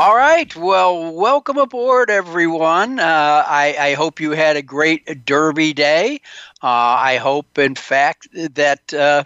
[0.00, 0.54] All right.
[0.54, 3.00] Well, welcome aboard, everyone.
[3.00, 6.20] Uh, I, I, hope you had a great Derby day.
[6.62, 9.24] Uh, I hope, in fact, that uh,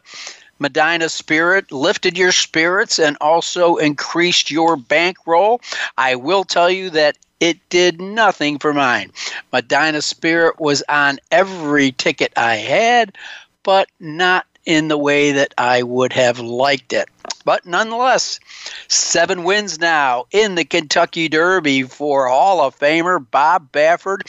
[0.58, 5.60] Medina Spirit lifted your spirits and also increased your bankroll.
[5.98, 9.12] I will tell you that it did nothing for mine.
[9.52, 13.18] Medina Spirit was on every ticket I had,
[13.62, 17.10] but not in the way that I would have liked it.
[17.44, 18.40] But nonetheless,
[18.88, 24.22] seven wins now in the Kentucky Derby for Hall of Famer Bob Baffert.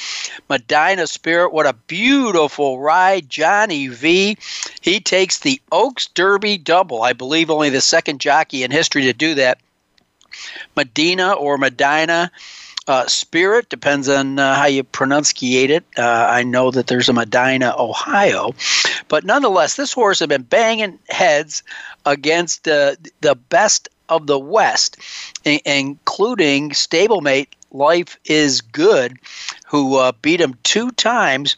[0.49, 3.29] Medina Spirit, what a beautiful ride.
[3.29, 4.37] Johnny V,
[4.81, 7.03] he takes the Oaks Derby double.
[7.03, 9.59] I believe only the second jockey in history to do that.
[10.75, 12.31] Medina or Medina
[12.87, 15.85] uh, Spirit depends on uh, how you pronunciate it.
[15.97, 18.53] Uh, I know that there's a Medina, Ohio,
[19.07, 21.63] but nonetheless, this horse had been banging heads
[22.05, 24.97] against uh, the best of the West,
[25.45, 29.17] I- including stablemate Life is Good,
[29.67, 31.57] who uh, beat him two times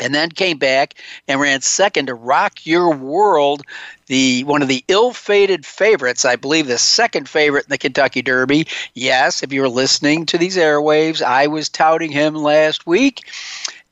[0.00, 0.94] and then came back
[1.26, 3.62] and ran second to Rock Your World,
[4.06, 8.68] the one of the ill-fated favorites, I believe the second favorite in the Kentucky Derby.
[8.94, 13.28] Yes, if you were listening to these airwaves, I was touting him last week,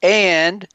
[0.03, 0.67] and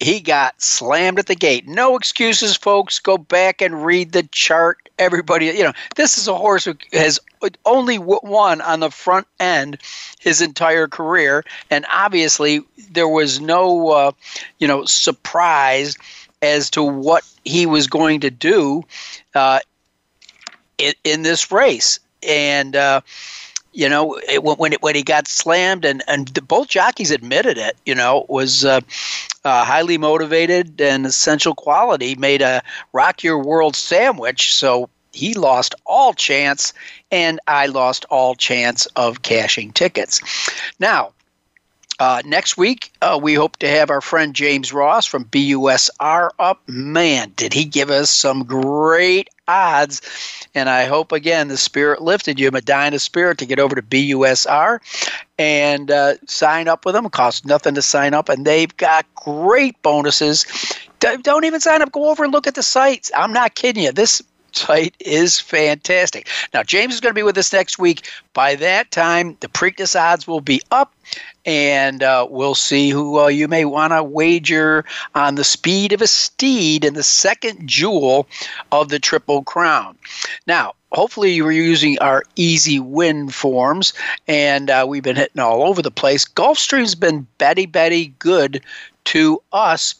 [0.00, 1.66] he got slammed at the gate.
[1.66, 2.98] No excuses, folks.
[2.98, 4.88] Go back and read the chart.
[4.98, 7.20] Everybody, you know, this is a horse who has
[7.64, 9.78] only won on the front end
[10.18, 14.12] his entire career, and obviously there was no, uh,
[14.58, 15.96] you know, surprise
[16.42, 18.84] as to what he was going to do
[19.34, 19.60] uh,
[20.78, 22.76] in, in this race, and.
[22.76, 23.00] Uh,
[23.72, 27.58] you know, it, when it, when he got slammed, and and the, both jockeys admitted
[27.58, 27.76] it.
[27.86, 28.80] You know, was uh,
[29.44, 32.14] uh, highly motivated and essential quality.
[32.14, 32.62] Made a
[32.92, 36.72] rock your world sandwich, so he lost all chance,
[37.10, 40.20] and I lost all chance of cashing tickets.
[40.78, 41.12] Now,
[41.98, 46.60] uh, next week, uh, we hope to have our friend James Ross from BUSR up.
[46.68, 50.02] Man, did he give us some great odds.
[50.54, 54.78] And I hope, again, the spirit lifted you, Medina Spirit, to get over to BUSR
[55.38, 57.06] and uh, sign up with them.
[57.06, 60.46] It costs nothing to sign up, and they've got great bonuses.
[61.00, 61.92] Don't even sign up.
[61.92, 63.10] Go over and look at the sites.
[63.16, 63.92] I'm not kidding you.
[63.92, 64.22] This
[64.52, 66.28] site is fantastic.
[66.52, 68.08] Now, James is going to be with us next week.
[68.32, 70.92] By that time, the Preakness odds will be up,
[71.48, 76.02] and uh, we'll see who uh, you may want to wager on the speed of
[76.02, 78.28] a steed in the second jewel
[78.70, 79.96] of the Triple Crown.
[80.46, 83.94] Now, hopefully you were using our easy win forms
[84.28, 88.60] and uh, we've been hitting all over the place gulfstream's been betty betty good
[89.04, 89.94] to us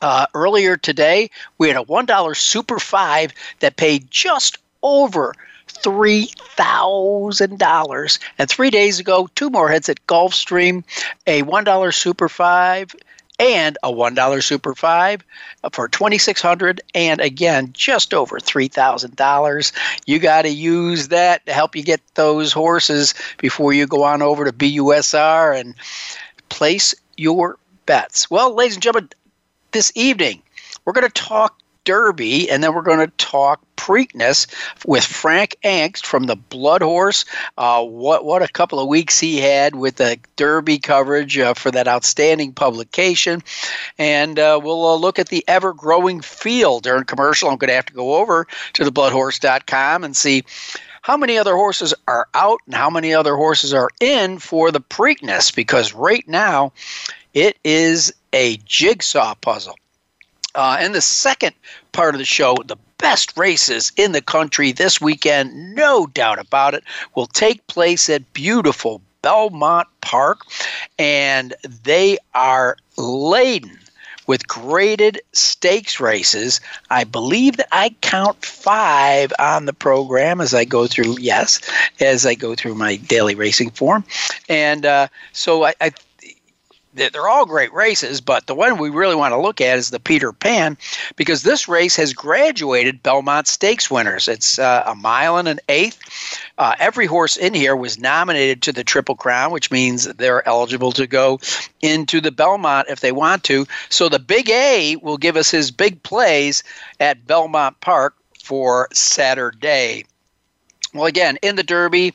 [0.00, 5.34] uh, earlier today, we had a $1 Super 5 that paid just over
[5.68, 8.18] $3,000.
[8.38, 10.84] And three days ago, two more heads at Gulfstream,
[11.26, 12.94] a $1 Super 5
[13.38, 15.24] and a $1 Super 5
[15.72, 19.72] for 2600 and again just over $3,000.
[20.06, 24.22] You got to use that to help you get those horses before you go on
[24.22, 25.74] over to BUSR and
[26.48, 28.30] place your bets.
[28.30, 29.10] Well, ladies and gentlemen,
[29.70, 30.42] this evening,
[30.84, 31.58] we're going to talk
[31.88, 34.46] Derby, and then we're going to talk Preakness
[34.84, 37.24] with Frank Angst from the Blood Horse.
[37.56, 41.70] Uh, what what a couple of weeks he had with the Derby coverage uh, for
[41.70, 43.42] that outstanding publication,
[43.96, 47.48] and uh, we'll uh, look at the ever growing field during commercial.
[47.48, 50.44] I'm going to have to go over to the bloodhorse.com and see
[51.00, 54.82] how many other horses are out and how many other horses are in for the
[54.82, 56.70] Preakness because right now
[57.32, 59.78] it is a jigsaw puzzle.
[60.58, 61.54] Uh, and the second
[61.92, 66.74] part of the show, the best races in the country this weekend, no doubt about
[66.74, 66.82] it,
[67.14, 70.40] will take place at beautiful Belmont Park.
[70.98, 73.78] And they are laden
[74.26, 76.60] with graded stakes races.
[76.90, 81.60] I believe that I count five on the program as I go through, yes,
[82.00, 84.02] as I go through my daily racing form.
[84.48, 85.92] And uh, so I, I
[86.98, 90.00] they're all great races, but the one we really want to look at is the
[90.00, 90.76] Peter Pan
[91.16, 94.28] because this race has graduated Belmont Stakes winners.
[94.28, 95.98] It's uh, a mile and an eighth.
[96.58, 100.92] Uh, every horse in here was nominated to the Triple Crown, which means they're eligible
[100.92, 101.38] to go
[101.80, 103.66] into the Belmont if they want to.
[103.88, 106.62] So the Big A will give us his big plays
[107.00, 110.04] at Belmont Park for Saturday.
[110.94, 112.14] Well, again, in the Derby,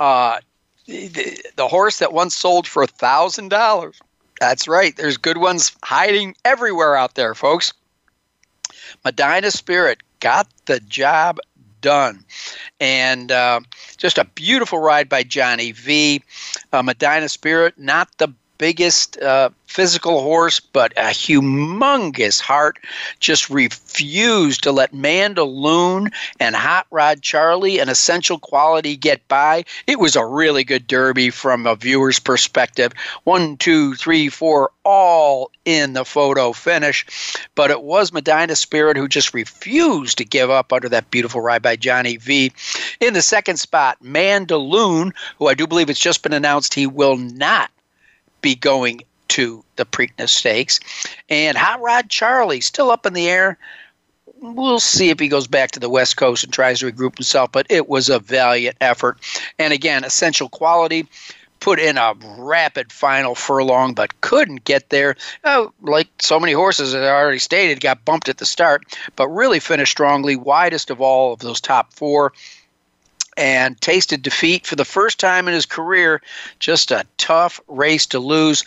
[0.00, 0.40] uh,
[0.86, 4.00] the, the horse that once sold for a thousand dollars.
[4.40, 4.94] That's right.
[4.96, 7.72] There's good ones hiding everywhere out there, folks.
[9.04, 11.38] Medina Spirit got the job
[11.80, 12.24] done.
[12.80, 13.60] And uh,
[13.96, 16.22] just a beautiful ride by Johnny V.
[16.72, 22.78] Uh, Medina Spirit, not the biggest uh, physical horse, but a humongous heart.
[23.20, 29.64] Just refused to let Mandaloun and Hot Rod Charlie and Essential Quality get by.
[29.86, 32.92] It was a really good derby from a viewer's perspective.
[33.24, 37.06] One, two, three, four, all in the photo finish.
[37.54, 41.62] But it was Medina Spirit who just refused to give up under that beautiful ride
[41.62, 42.52] by Johnny V.
[43.00, 47.16] In the second spot, Mandaloun, who I do believe it's just been announced he will
[47.16, 47.70] not
[48.40, 50.80] be going to the Preakness Stakes.
[51.28, 53.58] And Hot Rod Charlie still up in the air.
[54.40, 57.50] We'll see if he goes back to the West Coast and tries to regroup himself,
[57.52, 59.18] but it was a valiant effort.
[59.58, 61.06] And again, essential quality
[61.60, 65.16] put in a rapid final furlong, but couldn't get there.
[65.44, 68.84] Oh, like so many horses, as I already stated, got bumped at the start,
[69.16, 72.32] but really finished strongly, widest of all of those top four
[73.38, 76.20] and tasted defeat for the first time in his career.
[76.58, 78.64] Just a tough race to lose.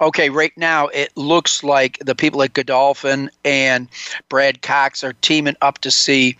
[0.00, 3.88] Okay, right now it looks like the people at Godolphin and
[4.28, 6.38] Brad Cox are teaming up to see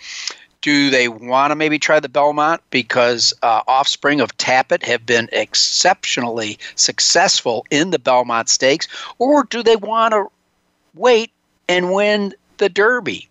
[0.63, 5.29] do they want to maybe try the Belmont because uh, Offspring of Tapit have been
[5.33, 8.87] exceptionally successful in the Belmont Stakes,
[9.19, 10.29] or do they want to
[10.95, 11.33] wait
[11.69, 13.29] and win the Derby?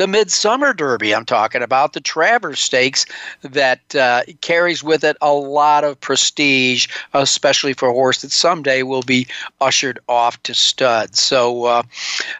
[0.00, 1.14] The Midsummer Derby.
[1.14, 3.04] I'm talking about the Travers Stakes
[3.42, 8.82] that uh, carries with it a lot of prestige, especially for a horse that someday
[8.82, 9.26] will be
[9.60, 11.16] ushered off to stud.
[11.16, 11.82] So uh,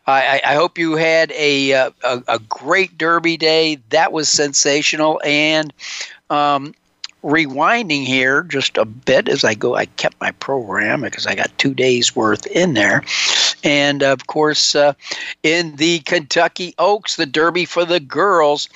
[0.06, 3.76] I, I, hope you had a, uh, a, a great Derby day.
[3.90, 5.70] That was sensational and.
[6.30, 6.74] Um,
[7.22, 9.74] rewinding here just a bit as I go.
[9.74, 13.04] I kept my program because I got two days worth in there.
[13.62, 14.94] And of course, uh,
[15.42, 18.68] in the Kentucky Oaks, the Derby for the girls,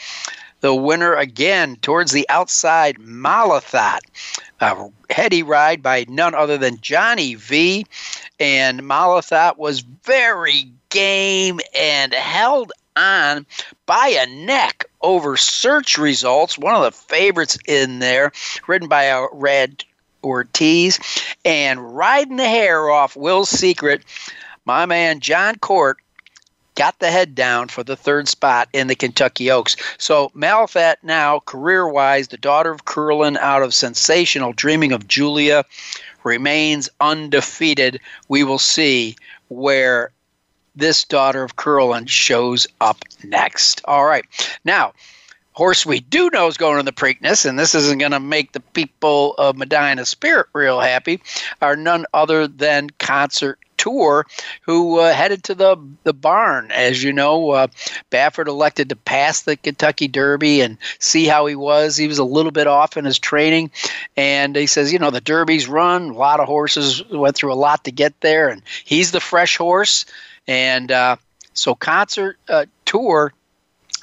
[0.61, 4.01] the winner again towards the outside, Malathaat.
[4.61, 7.87] A heady ride by none other than Johnny V.
[8.41, 13.45] And Malathaat was very game and held on
[13.87, 16.59] by a neck over search results.
[16.59, 18.33] One of the favorites in there,
[18.67, 19.85] written by Irad
[20.25, 20.99] Ortiz,
[21.45, 24.03] and riding the hair off Will's Secret
[24.65, 25.99] my man Jon Court
[26.75, 29.77] got the head down for the third spot in the Kentucky Oaks.
[29.99, 35.65] So Malathaat now, career-wise, the daughter of Curlin out of Sensational, Dreaming of Julia,
[36.25, 38.01] remains undefeated.
[38.29, 39.17] We will see
[39.49, 40.11] where
[40.75, 43.81] this daughter of Curlin shows up next.
[43.85, 44.25] All right.
[44.65, 44.93] Now,
[45.53, 48.53] horse we do know is going to the Preakness, and this isn't going to make
[48.53, 51.21] the people of Medina Spirit real happy,
[51.63, 54.25] are none other than Concert Tour,
[54.63, 56.71] who uh, headed to the the barn.
[56.71, 57.67] As you know, uh,
[58.11, 61.97] Baffert elected to pass the Kentucky Derby and see how he was.
[61.97, 63.71] He was a little bit off in his training,
[64.17, 66.11] and he says, you know, the Derby's run.
[66.11, 69.57] A lot of horses went through a lot to get there, and he's the fresh
[69.57, 70.07] horse.
[70.47, 71.17] And uh,
[71.55, 73.33] so, Concert uh, Tour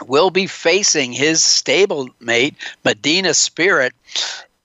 [0.08, 3.94] will be facing his stablemate Medina Spirit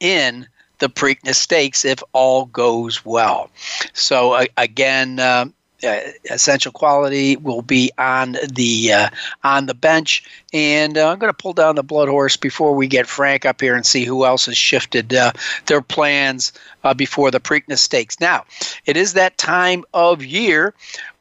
[0.00, 0.46] in
[0.78, 3.50] the Preakness Stakes if all goes well.
[3.92, 5.18] So uh, again.
[5.18, 5.46] Uh,
[5.84, 9.08] uh, essential quality will be on the uh,
[9.44, 12.86] on the bench, and uh, I'm going to pull down the blood horse before we
[12.86, 15.32] get Frank up here and see who else has shifted uh,
[15.66, 16.52] their plans
[16.82, 18.18] uh, before the Preakness Stakes.
[18.20, 18.44] Now,
[18.86, 20.72] it is that time of year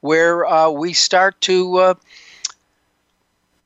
[0.05, 1.97] where uh, we start to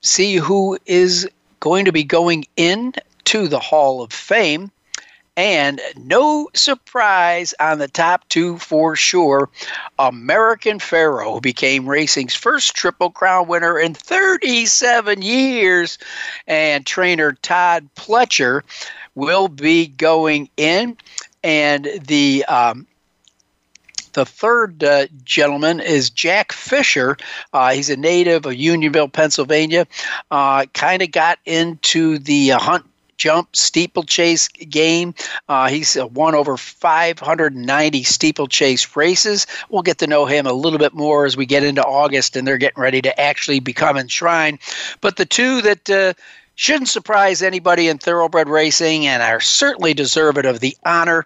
[0.02, 1.30] see who is
[1.60, 2.94] going to be going in
[3.26, 4.72] to the Hall of Fame.
[5.38, 9.50] And no surprise on the top two for sure.
[9.98, 15.98] American Pharoah became racing's first Triple Crown winner in 37 years.
[16.48, 18.64] And trainer Todd Pletcher
[19.16, 20.98] will be going in.
[21.42, 22.86] And the um,
[24.20, 27.16] the third uh, gentleman is Jack Fisher.
[27.54, 29.88] Uh, he's a native of Unionville, Pennsylvania.
[30.30, 32.84] Uh, kind of got into the uh, hunt
[33.16, 35.16] jump steeplechase game.
[35.48, 39.48] Uh, he's uh, won over 590 steeplechase races.
[39.70, 42.46] We'll get to know him a little bit more as we get into August and
[42.46, 44.60] they're getting ready to actually become enshrined.
[45.00, 46.14] But the two that uh,
[46.60, 51.26] shouldn't surprise anybody in thoroughbred racing and are certainly deserving of the honor.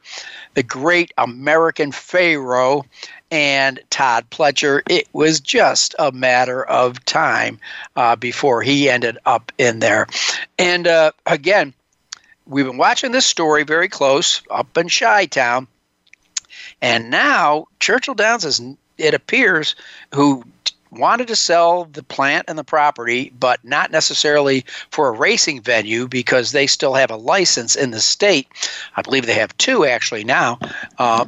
[0.54, 2.84] The great American Pharoah
[3.32, 4.84] and Todd Pletcher.
[4.88, 7.58] It was just a matter of time
[7.96, 10.06] uh, before he ended up in there.
[10.60, 11.74] And uh, again,
[12.46, 15.66] we've been watching this story very close up in Chi Town.
[16.80, 18.62] And now Churchill Downs is,
[19.00, 19.76] it appears,
[20.14, 20.44] who
[20.96, 26.08] wanted to sell the plant and the property, but not necessarily for a racing venue
[26.08, 28.48] because they still have a license in the state.
[28.96, 30.60] I believe they have two actually now.
[30.98, 31.26] Uh,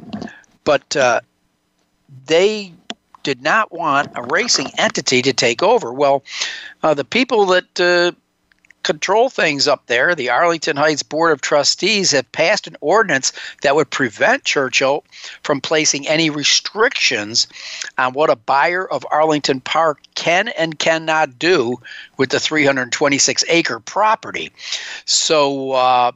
[0.64, 1.20] but uh,
[2.26, 2.72] they
[3.22, 5.92] did not want a racing entity to take over.
[5.92, 6.22] Well,
[6.82, 8.12] uh, the people that uh,
[8.86, 13.74] control things up there, the Arlington Heights Board of Trustees have passed an ordinance that
[13.74, 15.04] would prevent Churchill
[15.42, 17.48] from placing any restrictions
[17.98, 21.76] on what a buyer of Arlington Park can and cannot do
[22.16, 24.52] with the 326 acre property.
[25.04, 26.12] So uh,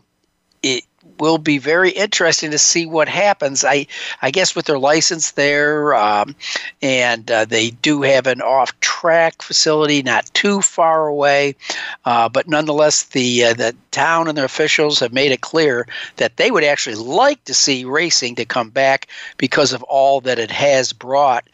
[0.62, 0.84] it,
[1.18, 3.64] will be very interesting to see what happens.
[3.64, 3.86] I
[4.22, 6.34] I guess with their license there, um,
[6.82, 11.56] and uh, they do have an off-track facility not too far away,
[12.04, 16.36] uh, but nonetheless, the uh, the town and their officials have made it clear that
[16.36, 20.50] they would actually like to see racing to come back because of all that it
[20.50, 21.44] has brought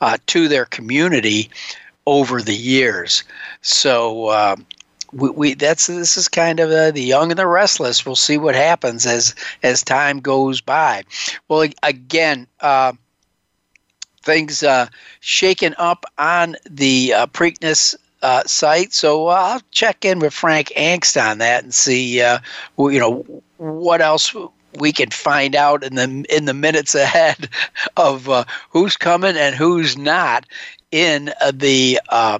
[0.00, 1.50] uh, to their community
[2.06, 3.24] over the years.
[3.62, 4.66] So um,
[5.12, 8.04] we, we that's this is kind of uh, the young and the restless.
[8.04, 11.04] We'll see what happens as as time goes by.
[11.48, 12.46] Well, again.
[12.60, 12.92] Uh,
[14.22, 14.88] things uh,
[15.20, 18.92] shaken up on the uh, Preakness uh, site.
[18.92, 22.40] So uh, I'll check in with Frank Angst on that and see, uh,
[22.76, 23.24] you know,
[23.58, 24.34] what else
[24.78, 27.48] we can find out in the in the minutes ahead
[27.96, 30.44] of uh, who's coming and who's not
[30.90, 32.38] in uh, the uh,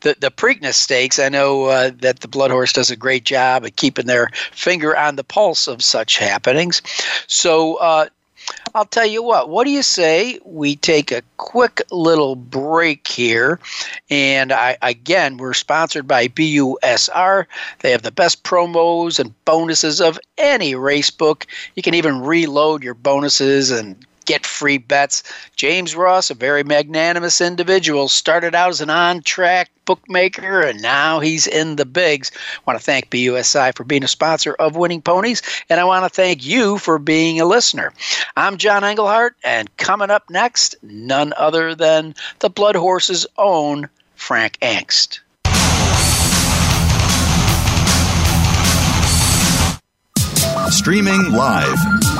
[0.00, 3.64] the the Preakness Stakes, I know uh, that the Blood Horse does a great job
[3.64, 6.82] at keeping their finger on the pulse of such happenings.
[7.26, 7.76] So.
[7.76, 8.06] Uh,
[8.74, 13.60] I'll tell you what, what do you say we take a quick little break here?
[14.08, 17.46] And I, again, we're sponsored by BUSR.
[17.80, 21.46] They have the best promos and bonuses of any race book.
[21.74, 25.24] You can even reload your bonuses and get free bets.
[25.56, 31.18] James Ross, a very magnanimous individual, started out as an on track bookmaker and now
[31.18, 32.30] he's in the bigs.
[32.58, 36.04] I want to thank BUSR for being a sponsor of Winning Ponies, and I want
[36.04, 37.92] to thank you for being a listener.
[38.36, 44.58] I'm John Englehart, and coming up next, none other than the Blood Horse's own Frank
[44.60, 45.18] Angst.
[50.70, 52.19] Streaming live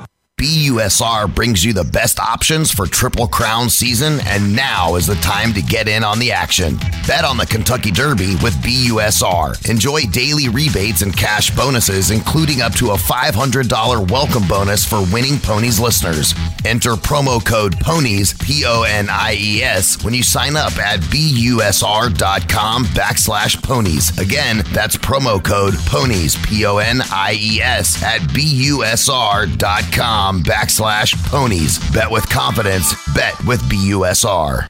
[0.41, 5.53] BUSR brings you the best options for Triple Crown season, and now is the time
[5.53, 6.77] to get in on the action.
[7.05, 9.69] Bet on the Kentucky Derby with BUSR.
[9.69, 15.37] Enjoy daily rebates and cash bonuses, including up to a $500 welcome bonus for winning
[15.37, 16.33] ponies listeners.
[16.65, 21.01] Enter promo code PONIES, P O N I E S, when you sign up at
[21.01, 24.17] BUSR.com backslash ponies.
[24.17, 31.77] Again, that's promo code PONIES, P O N I E S, at BUSR.com backslash ponies.
[31.91, 32.93] Bet with confidence.
[33.13, 34.67] Bet with BUSR.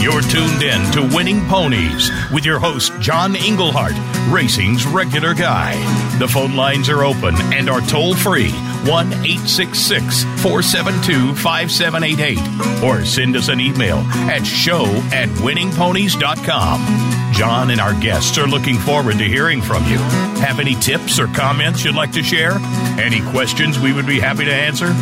[0.00, 3.94] You're tuned in to Winning Ponies with your host, John Englehart,
[4.30, 5.72] racing's regular guy.
[6.18, 8.52] The phone lines are open and are toll free
[8.88, 13.98] 1 866 472 5788 or send us an email
[14.30, 17.32] at show at winningponies.com.
[17.32, 19.98] John and our guests are looking forward to hearing from you.
[20.38, 22.58] Have any tips or comments you'd like to share?
[22.98, 24.94] Any questions we would be happy to answer?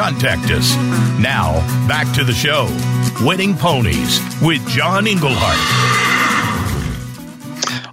[0.00, 0.74] contact us.
[1.20, 2.68] Now, back to the show
[3.20, 6.09] Winning Ponies with John Englehart.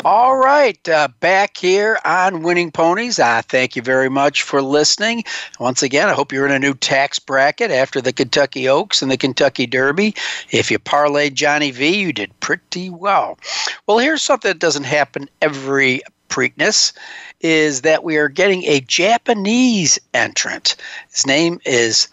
[0.10, 3.20] All right, uh, back here on Winning Ponies.
[3.20, 5.26] I thank you very much for listening.
[5.60, 9.12] Once again, I hope you're in a new tax bracket after the Kentucky Oaks and
[9.12, 10.16] the Kentucky Derby.
[10.50, 13.38] If you parlayed Johnny V, you did pretty well.
[13.86, 16.00] Well, here's something that doesn't happen every
[16.30, 16.94] Preakness
[17.42, 20.78] is that we are getting a Japanese entrant.
[21.12, 22.08] His name is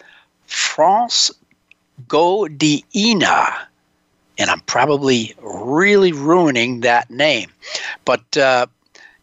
[0.49, 1.31] France
[2.09, 3.69] Go de Ina
[4.39, 7.51] and I'm probably really ruining that name.
[8.05, 8.67] But uh,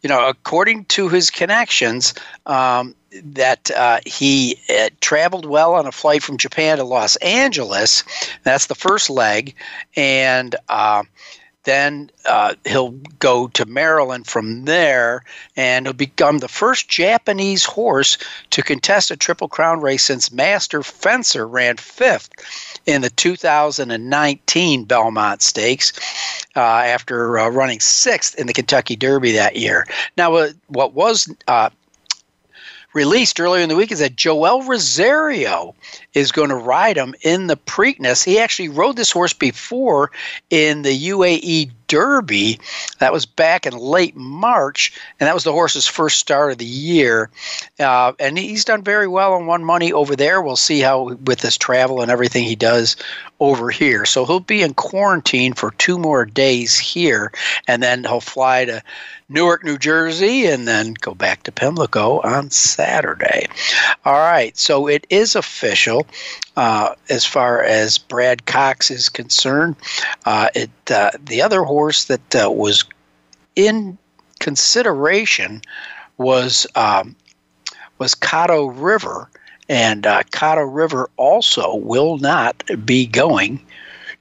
[0.01, 2.13] you know, according to his connections,
[2.46, 8.03] um, that uh, he uh, traveled well on a flight from Japan to Los Angeles.
[8.44, 9.53] That's the first leg,
[9.96, 11.03] and uh,
[11.63, 15.24] then uh, he'll go to Maryland from there,
[15.56, 18.18] and he'll become the first Japanese horse
[18.50, 22.30] to contest a Triple Crown race since Master Fencer ran fifth
[22.86, 25.94] in the 2019 Belmont Stakes
[26.56, 29.86] uh, after uh, running sixth in the Kentucky Derby that year.
[30.18, 31.70] Now, uh, what was uh,
[32.94, 35.75] released earlier in the week is that Joel Rosario
[36.13, 38.24] is going to ride him in the Preakness.
[38.24, 40.12] He actually rode this horse before
[40.50, 42.58] in the UAE Derby.
[43.00, 46.65] That was back in late March, and that was the horse's first start of the
[46.65, 47.30] year.
[47.80, 50.41] Uh, and he's done very well and won money over there.
[50.41, 52.96] We'll see how, with his travel and everything he does
[53.41, 54.06] over here.
[54.06, 57.34] So he'll be in quarantine for two more days here,
[57.68, 58.82] and then he'll fly to
[59.27, 63.48] Newark, New Jersey, and then go back to Pimlico on Saturday.
[64.06, 66.00] All right, so it is official
[66.55, 69.75] uh, as far as Brad Cox is concerned.
[70.25, 72.86] Uh, it uh, the other horse that uh, was
[73.55, 73.98] in
[74.39, 75.62] consideration
[76.17, 77.15] was um,
[77.98, 79.29] was Caddo River,
[79.70, 83.60] and uh, Caddo River also will not be going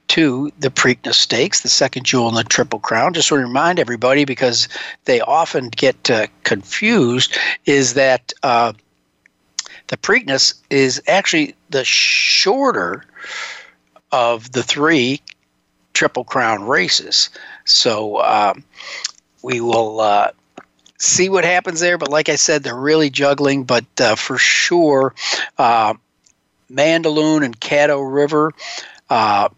[0.07, 3.13] to the Preakness Stakes, the second jewel in the Triple Crown.
[3.13, 4.67] Just want to remind everybody, because
[5.05, 8.73] they often get uh, confused, is that uh,
[9.91, 13.03] the Preakness is actually the shorter
[14.13, 15.21] of the three
[15.93, 17.29] Triple Crown races.
[17.65, 18.63] So um,
[19.43, 20.31] we will uh,
[20.97, 21.97] see what happens there.
[21.97, 23.65] But like I said, they're really juggling.
[23.65, 25.13] But uh, for sure,
[25.57, 25.95] uh,
[26.71, 28.53] Mandaloun and Caddo River
[29.09, 29.49] uh,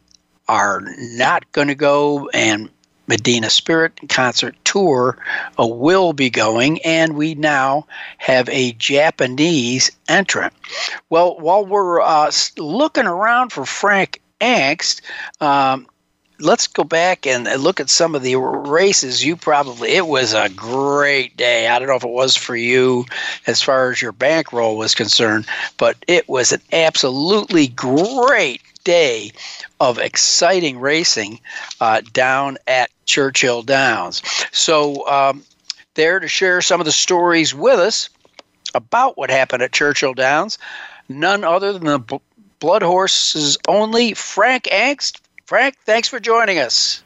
[0.49, 2.71] are not going to go, and
[3.07, 5.17] Medina Spirit Concert Tour
[5.59, 7.85] uh, will be going, and we now
[8.17, 10.53] have a Japanese entrant.
[11.09, 15.01] Well, while we're uh, looking around for Frank Angst,
[15.41, 15.87] um,
[16.39, 20.49] let's go back and look at some of the races you probably it was a
[20.49, 23.05] great day i don't know if it was for you
[23.45, 25.45] as far as your bankroll was concerned
[25.77, 29.31] but it was an absolutely great day
[29.83, 31.41] of exciting racing
[31.81, 34.23] uh, down at Churchill Downs.
[34.53, 35.43] So, um,
[35.95, 38.09] there to share some of the stories with us
[38.73, 40.57] about what happened at Churchill Downs,
[41.09, 42.19] none other than the
[42.59, 45.19] Blood Horses only, Frank Angst.
[45.45, 47.03] Frank, thanks for joining us.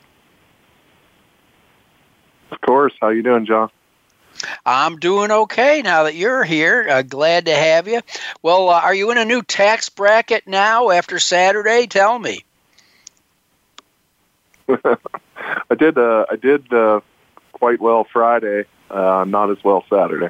[2.52, 2.94] Of course.
[3.02, 3.72] How you doing, John?
[4.68, 6.86] I'm doing okay now that you're here.
[6.88, 8.02] Uh, glad to have you.
[8.44, 11.88] Well, uh, are you in a new tax bracket now after Saturday?
[11.88, 12.44] Tell me.
[15.70, 15.98] I did.
[15.98, 17.02] Uh, I did uh,
[17.54, 18.66] quite well Friday.
[18.90, 20.30] Uh, not as well Saturday.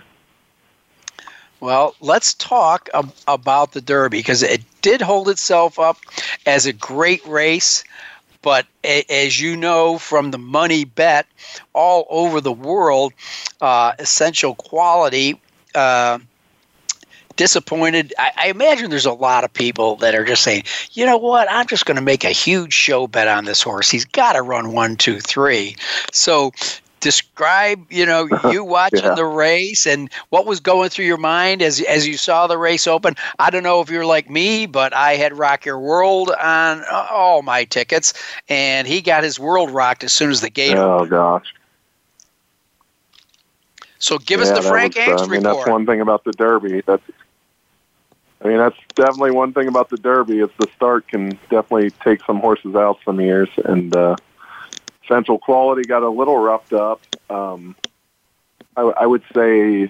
[1.59, 5.97] Well, let's talk ab- about the Derby because it did hold itself up
[6.45, 7.83] as a great race.
[8.41, 11.25] But a- as you know from the money bet
[11.73, 13.13] all over the world,
[13.61, 15.39] uh, essential quality.
[17.37, 18.13] Uh, disappointed.
[18.17, 21.47] I, I, imagine there's a lot of people that are just saying, you know what,
[21.49, 23.89] I'm just going to make a huge show bet on this horse.
[23.89, 25.75] He's got to run one, two, three.
[26.11, 26.51] So
[26.99, 29.13] describe you know you watching yeah.
[29.13, 32.87] the race and what was going through your mind as as you saw the race
[32.87, 36.83] open i don't know if you're like me but i had rock your world on
[36.91, 38.13] all my tickets
[38.49, 41.11] and he got his world rocked as soon as the gate oh opened.
[41.11, 41.53] gosh
[43.99, 45.57] so give yeah, us the frank was, uh, i mean report.
[45.57, 47.03] that's one thing about the derby that's
[48.41, 50.39] I mean, that's definitely one thing about the Derby.
[50.39, 54.15] Is the start can definitely take some horses out some years, and uh,
[55.03, 57.01] Essential Quality got a little roughed up.
[57.29, 57.75] Um,
[58.75, 59.83] I, I would say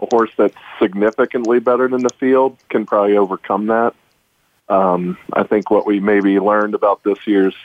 [0.00, 3.94] a horse that's significantly better than the field can probably overcome that.
[4.68, 7.56] Um, I think what we maybe learned about this year's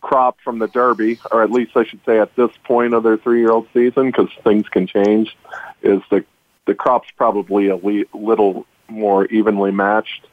[0.00, 3.16] crop from the Derby, or at least I should say at this point of their
[3.16, 5.36] three-year-old season, because things can change,
[5.82, 6.24] is the
[6.66, 10.26] the crop's probably a le- little more evenly matched.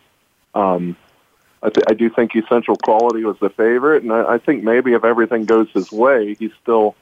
[0.54, 0.96] Um,
[1.62, 4.94] I, th- I do think Essential Quality was the favorite, and I, I think maybe
[4.94, 6.96] if everything goes his way, he's still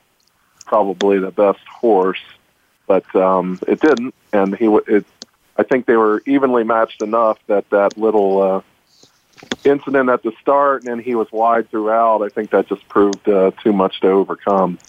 [0.66, 2.22] probably the best horse.
[2.88, 5.06] But um, it didn't, and he w- it.
[5.58, 8.62] I think they were evenly matched enough that that little uh,
[9.64, 12.22] incident at the start, and then he was wide throughout.
[12.22, 14.80] I think that just proved uh, too much to overcome.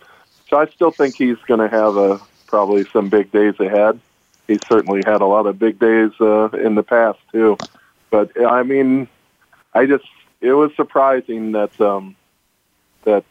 [0.49, 4.01] So I still think he's going to have a probably some big days ahead.
[4.49, 7.59] He's certainly had a lot of big days uh, in the past too.
[8.11, 9.07] But I mean,
[9.75, 10.07] I just
[10.41, 12.17] it was surprising that um,
[13.05, 13.25] that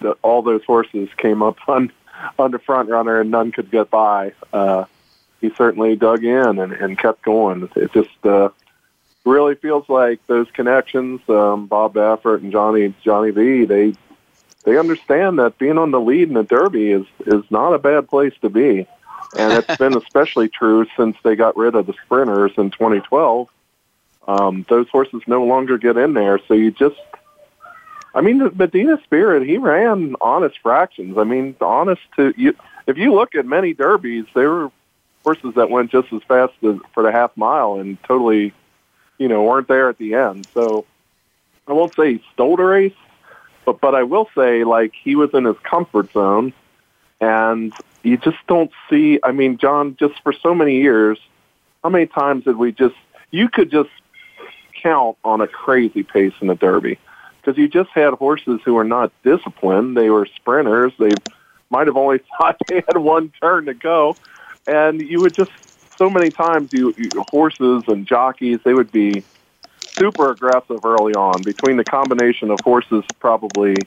[0.00, 1.92] that all those horses came up on
[2.38, 4.32] on the front runner and none could get by.
[4.52, 4.84] Uh,
[5.40, 7.68] he certainly dug in and, and kept going.
[7.76, 8.48] It just uh,
[9.24, 13.64] really feels like those connections, um, Bob Baffert and Johnny Johnny V.
[13.64, 13.94] They
[14.64, 18.08] they understand that being on the lead in the Derby is is not a bad
[18.08, 18.86] place to be,
[19.36, 23.48] and it's been especially true since they got rid of the sprinters in 2012.
[24.26, 26.96] Um, those horses no longer get in there, so you just.
[28.14, 31.18] I mean, the Medina Spirit, he ran honest fractions.
[31.18, 32.54] I mean, honest to you.
[32.86, 34.70] If you look at many derbies, there were
[35.24, 38.52] horses that went just as fast as, for the half mile and totally,
[39.18, 40.46] you know, weren't there at the end.
[40.54, 40.86] So
[41.66, 42.94] I won't say he stole the race,
[43.66, 46.52] but but I will say like he was in his comfort zone,
[47.20, 49.18] and you just don't see.
[49.22, 51.18] I mean, John, just for so many years,
[51.82, 52.94] how many times did we just?
[53.30, 53.90] You could just
[54.82, 56.98] count on a crazy pace in the Derby
[57.40, 59.96] because you just had horses who were not disciplined.
[59.96, 60.92] They were sprinters.
[60.98, 61.14] They
[61.70, 64.16] might have only thought they had one turn to go,
[64.66, 65.50] and you would just
[65.98, 69.24] so many times you, you horses and jockeys they would be
[69.98, 73.86] super aggressive early on between the combination of horses probably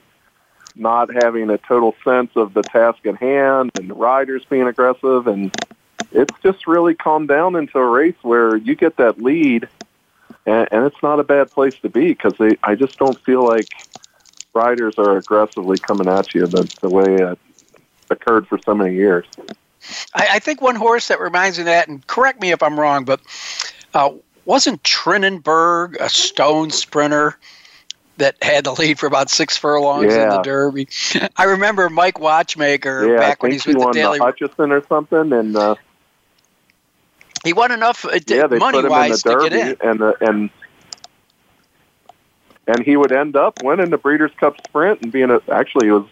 [0.74, 5.26] not having a total sense of the task at hand and the riders being aggressive
[5.26, 5.52] and
[6.12, 9.68] it's just really calmed down into a race where you get that lead
[10.46, 13.46] and, and it's not a bad place to be because they I just don't feel
[13.46, 13.68] like
[14.54, 17.38] riders are aggressively coming at you the, the way it
[18.10, 19.26] occurred for so many years.
[20.14, 22.78] I, I think one horse that reminds me of that, and correct me if I'm
[22.78, 23.20] wrong, but
[23.94, 24.12] uh,
[24.44, 27.36] wasn't Trinniberg a stone sprinter
[28.22, 30.22] that had the lead for about six furlongs Yeah.
[30.22, 30.88] in the Derby?
[31.36, 34.18] I remember Mike Watchmaker Yeah, back when he's he with the Daily.
[34.18, 35.74] the Hutchison or something, and uh,
[37.44, 39.66] he won enough uh, yeah, money put him in the wise to get in.
[39.66, 40.50] Derby, and uh, and
[42.68, 45.92] and he would end up winning the Breeders' Cup Sprint and being a, actually it
[45.92, 46.06] was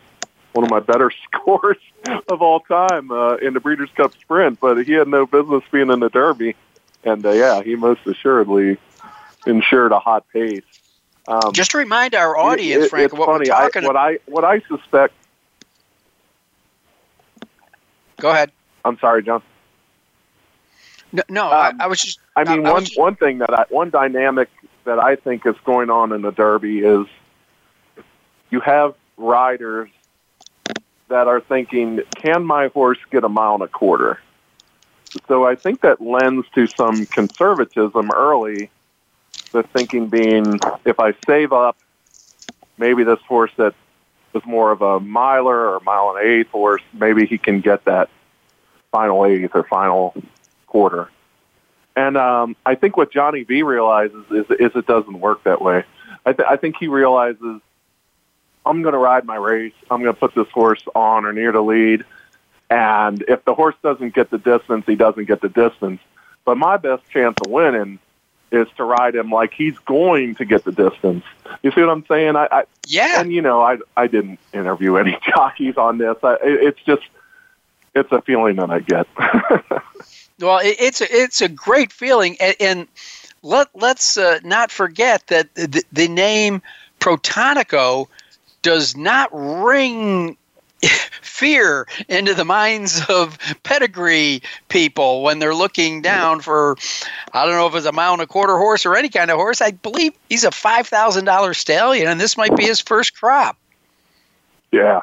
[0.53, 1.77] one of my better scores
[2.29, 4.59] of all time uh, in the Breeders' Cup Sprint.
[4.61, 6.57] But he had no business being in the Derby,
[7.05, 8.79] and uh, yeah, he most assuredly
[9.47, 10.65] ensured a hot pace.
[11.29, 13.51] Um, Just to remind our audience, it- it- Frank, what funny.
[13.51, 15.15] we're talking I, what I what I suspect.
[18.19, 18.51] Go ahead.
[18.85, 19.43] I'm sorry, John.
[21.13, 22.19] No, no Um, I, I was just.
[22.37, 24.49] I mean, I one just- one thing that I, one dynamic
[24.85, 27.07] that I think is going on in the Derby is
[28.51, 29.91] you have riders
[31.09, 34.21] that are thinking, "Can my horse get a mile and a quarter?"
[35.29, 38.71] So I think that lends to some conservatism early.
[39.53, 41.77] The thinking being, if I save up,
[42.79, 43.75] maybe this horse that
[44.33, 48.09] was more of a miler or mile and eighth horse, maybe he can get that
[48.93, 50.15] final eighth or final
[50.67, 51.11] quarter.
[51.97, 55.85] And um, I think what Johnny V realizes is, is it doesn't work that way.
[56.25, 57.61] I, th- I think he realizes
[58.65, 59.73] I'm going to ride my race.
[59.91, 62.05] I'm going to put this horse on or near the lead.
[62.71, 66.01] And if the horse doesn't get the distance, he doesn't get the distance.
[66.45, 67.99] But my best chance of winning
[68.51, 71.25] is to ride him like he's going to get the distance.
[71.63, 72.37] You see what I'm saying?
[72.37, 73.21] I, I yeah.
[73.21, 76.17] and you know, I I didn't interview any jockeys on this.
[76.23, 77.03] I, it, it's just
[77.95, 79.07] it's a feeling that I get.
[80.41, 82.89] Well, it, it's a, it's a great feeling, and, and
[83.43, 86.63] let let's uh, not forget that the, the name
[86.99, 88.07] Protonico
[88.63, 90.37] does not ring
[91.23, 96.77] fear into the minds of pedigree people when they're looking down for
[97.33, 99.37] I don't know if it's a mile and a quarter horse or any kind of
[99.37, 99.61] horse.
[99.61, 103.57] I believe he's a five thousand dollar stallion, and this might be his first crop.
[104.73, 105.01] Yeah.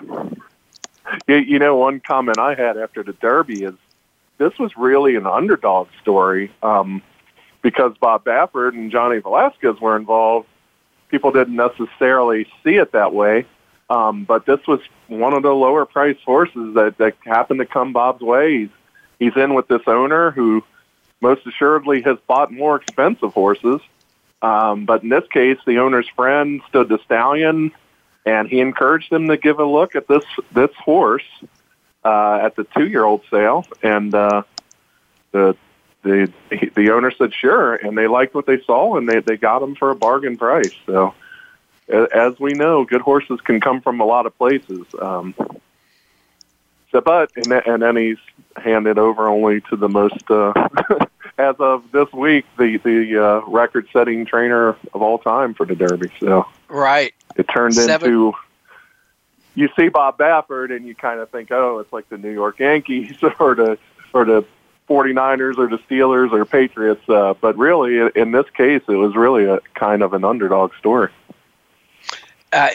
[1.28, 3.74] You, know, one comment I had after the Derby is
[4.38, 7.02] this was really an underdog story um,
[7.62, 10.48] because Bob Baffert and Johnny Velazquez were involved.
[11.10, 13.46] People didn't necessarily see it that way,
[13.90, 17.94] um, but this was one of the lower priced horses that, that happened to come
[17.94, 18.60] Bob's way.
[18.60, 18.70] He's,
[19.20, 20.64] he's in with this owner who
[21.22, 23.82] most assuredly has bought more expensive horses.
[24.42, 27.72] Um, but in this case, the owner's friend stood the stallion
[28.28, 31.24] and he encouraged them to give a look at this this horse
[32.04, 34.44] uh, at the two year old sale, and uh,
[35.32, 35.56] the
[36.04, 36.32] the
[36.76, 39.76] the owner said sure, and they liked what they saw, and they they got him
[39.76, 40.74] for a bargain price.
[40.86, 41.14] So,
[41.90, 44.86] as we know, good horses can come from a lot of places.
[45.00, 45.34] Um,
[46.92, 48.18] so, but and, and then he's
[48.56, 50.54] handed over only to the most, uh,
[51.38, 56.10] as of this week, the the uh, record-setting trainer of all time for the Derby.
[56.20, 58.08] So, right, it turned Seven.
[58.08, 58.34] into
[59.58, 62.60] you see Bob Baffert and you kind of think, oh, it's like the New York
[62.60, 63.78] Yankees or the
[64.14, 64.46] or the
[64.88, 67.02] 49ers or the Steelers or Patriots.
[67.10, 71.12] Uh, but really, in this case, it was really a kind of an underdog story.
[72.58, 72.70] Uh,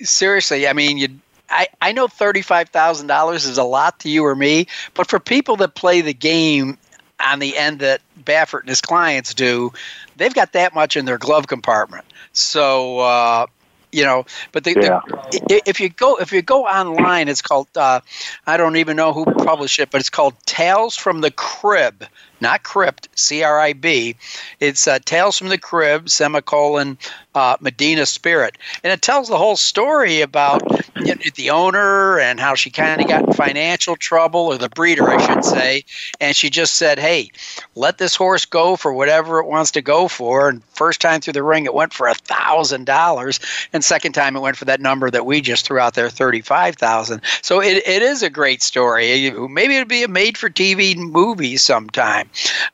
[0.00, 1.08] seriously, I mean, you.
[1.48, 5.20] I, I know thirty-five thousand dollars is a lot to you or me, but for
[5.20, 6.76] people that play the game
[7.20, 9.72] on the end that Baffert and his clients do,
[10.16, 12.04] they've got that much in their glove compartment.
[12.32, 13.46] So uh,
[13.92, 15.00] you know but the, yeah.
[15.30, 18.00] the, if you go if you go online it's called uh,
[18.46, 22.04] i don't even know who published it but it's called tales from the crib
[22.40, 24.16] not crypt c-r-i-b
[24.60, 26.98] it's uh, tales from the crib semicolon
[27.34, 28.56] uh, medina spirit.
[28.82, 30.62] And it tells the whole story about
[30.96, 34.70] you know, the owner and how she kind of got in financial trouble or the
[34.70, 35.84] breeder i should say.
[36.20, 37.30] And she just said hey
[37.74, 40.48] let this horse go for whatever it wants to go for.
[40.48, 43.38] And first time through the ring it went for a thousand dollars.
[43.72, 46.76] And second time it went for that number that we just threw out there, thirty-five
[46.76, 47.22] thousand.
[47.42, 49.30] So it, it is a great story.
[49.30, 52.25] Maybe it'd be a made-for-TV movie sometime,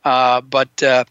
[0.04, 0.82] uh, but.
[0.82, 1.04] Uh,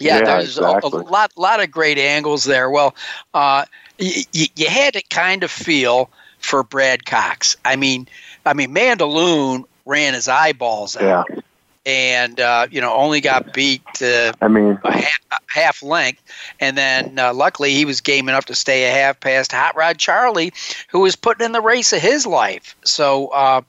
[0.00, 0.90] yeah, yeah, there's exactly.
[0.92, 2.70] a, a, lot, lot of great angles there.
[2.70, 2.94] Well,
[3.34, 3.64] uh,
[3.98, 6.08] y- y- you had to kind of feel
[6.38, 7.56] for Brad Cox.
[7.64, 8.06] I mean,
[8.46, 11.26] I mean, Mandaloun ran his eyeballs out.
[11.28, 11.40] Yeah
[11.88, 16.22] and uh, you know only got beat uh, I mean a half, a half length,
[16.60, 19.98] and then uh, luckily he was game enough to stay a half past Hot Rod
[19.98, 20.52] Charlie,
[20.90, 22.76] who was putting in the race of his life.
[22.84, 23.62] So uh,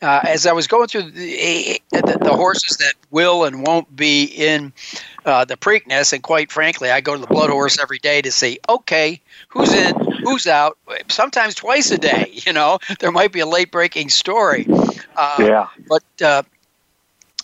[0.00, 4.24] uh, as I was going through the, the, the, horses that will and won't be
[4.24, 4.72] in
[5.24, 8.30] uh, the Preakness, and quite frankly, I go to the Blood Horse every day to
[8.30, 10.78] see okay who's in, who's out.
[11.08, 12.32] Sometimes twice a day.
[12.46, 14.68] You know there might be a late breaking story.
[15.18, 16.44] yeah, but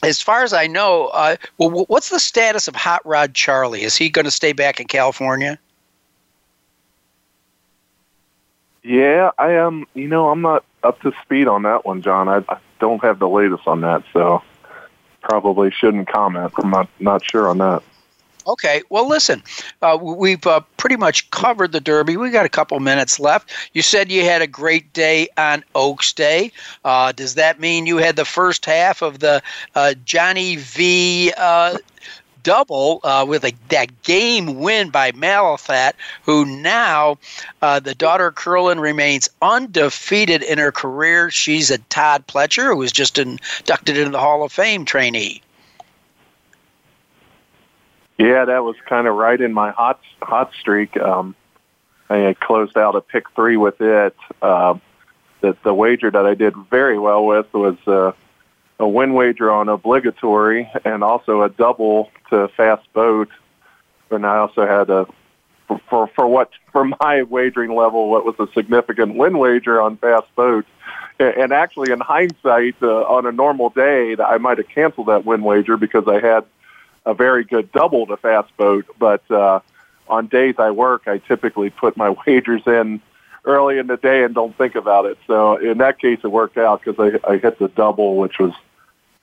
[0.03, 3.83] as far as I know, uh, well, what's the status of Hot Rod Charlie?
[3.83, 5.59] Is he going to stay back in California?
[8.83, 9.87] Yeah, I am.
[9.95, 12.29] You know, I'm not up to speed on that one, John.
[12.29, 14.43] I, I don't have the latest on that, so
[15.21, 16.53] probably shouldn't comment.
[16.59, 17.83] I'm not not sure on that.
[18.47, 18.83] Okay.
[18.91, 19.43] Well, listen,
[19.83, 22.17] uh, we've uh, pretty much covered the Derby.
[22.17, 23.51] We got a couple minutes left.
[23.73, 26.53] You said you had a great day on Oaks Day.
[26.85, 29.43] Uh, does that mean you had the first half of the
[29.75, 31.79] uh, Johnny V uh,
[32.45, 37.19] double uh, with a that game win by Malathaat, who now
[37.61, 41.31] the daughter Curlin remains undefeated in her career.
[41.31, 45.43] She's a Todd Pletcher, who was just inducted into the Hall of Fame trainee.
[48.23, 50.97] Yeah, that was kind of right in my hot hot streak.
[50.97, 51.35] Um,
[52.09, 54.15] I closed out a pick three with it.
[54.41, 54.79] Uh,
[55.41, 58.13] the, the wager that I did very well with was uh,
[58.79, 63.29] a win wager on obligatory and also a double to fast boat.
[64.13, 65.09] And I also had a
[65.67, 69.97] for, for for what for my wagering level, what was a significant win wager on
[69.97, 70.65] fast boat.
[71.19, 75.43] And actually, in hindsight, uh, on a normal day, I might have canceled that win
[75.43, 76.45] wager because I had
[77.05, 78.87] a very good double to fast boat.
[78.99, 79.61] But uh,
[80.09, 83.01] on days I work, I typically put my wagers in
[83.45, 85.19] early in the day and don't think about it.
[85.27, 88.53] So in that case, it worked out because I, I hit the double, which was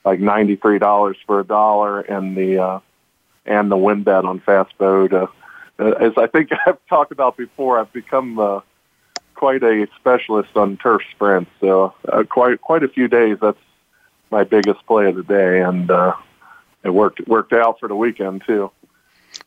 [0.05, 2.79] like ninety three dollars for a dollar, and the uh,
[3.45, 5.13] and the win bet on fast boat.
[5.13, 5.27] Uh,
[5.77, 8.61] as I think I've talked about before, I've become uh,
[9.35, 11.51] quite a specialist on turf sprints.
[11.59, 13.37] So uh, quite quite a few days.
[13.41, 13.57] That's
[14.31, 16.13] my biggest play of the day, and uh,
[16.83, 18.71] it worked worked out for the weekend too.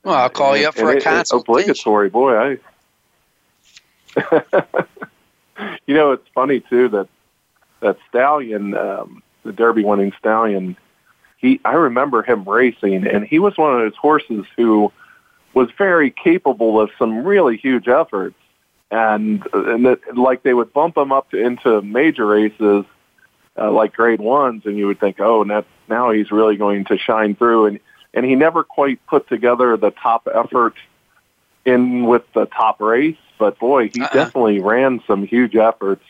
[0.05, 1.71] Well, I'll call you up for a it, consultation.
[1.71, 2.37] Obligatory, boy.
[2.37, 2.59] I.
[5.87, 7.09] you know, it's funny too that
[7.81, 10.77] that stallion, um, the Derby winning stallion.
[11.38, 14.92] He, I remember him racing, and he was one of those horses who
[15.55, 18.37] was very capable of some really huge efforts,
[18.90, 22.85] and and that, like they would bump him up to, into major races,
[23.59, 26.85] uh, like grade ones, and you would think, oh, and that, now he's really going
[26.87, 27.67] to shine through.
[27.67, 27.81] And
[28.15, 30.75] and he never quite put together the top effort
[31.65, 34.13] in with the top race, but boy, he uh-uh.
[34.13, 36.05] definitely ran some huge efforts.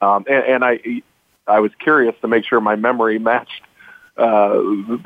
[0.00, 1.02] Um, and, and I
[1.46, 3.62] I was curious to make sure my memory matched
[4.16, 4.52] uh,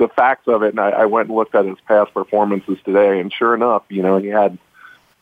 [0.02, 3.20] the facts of it, and I, I went and looked at his past performances today,
[3.20, 4.58] and sure enough, you know, he had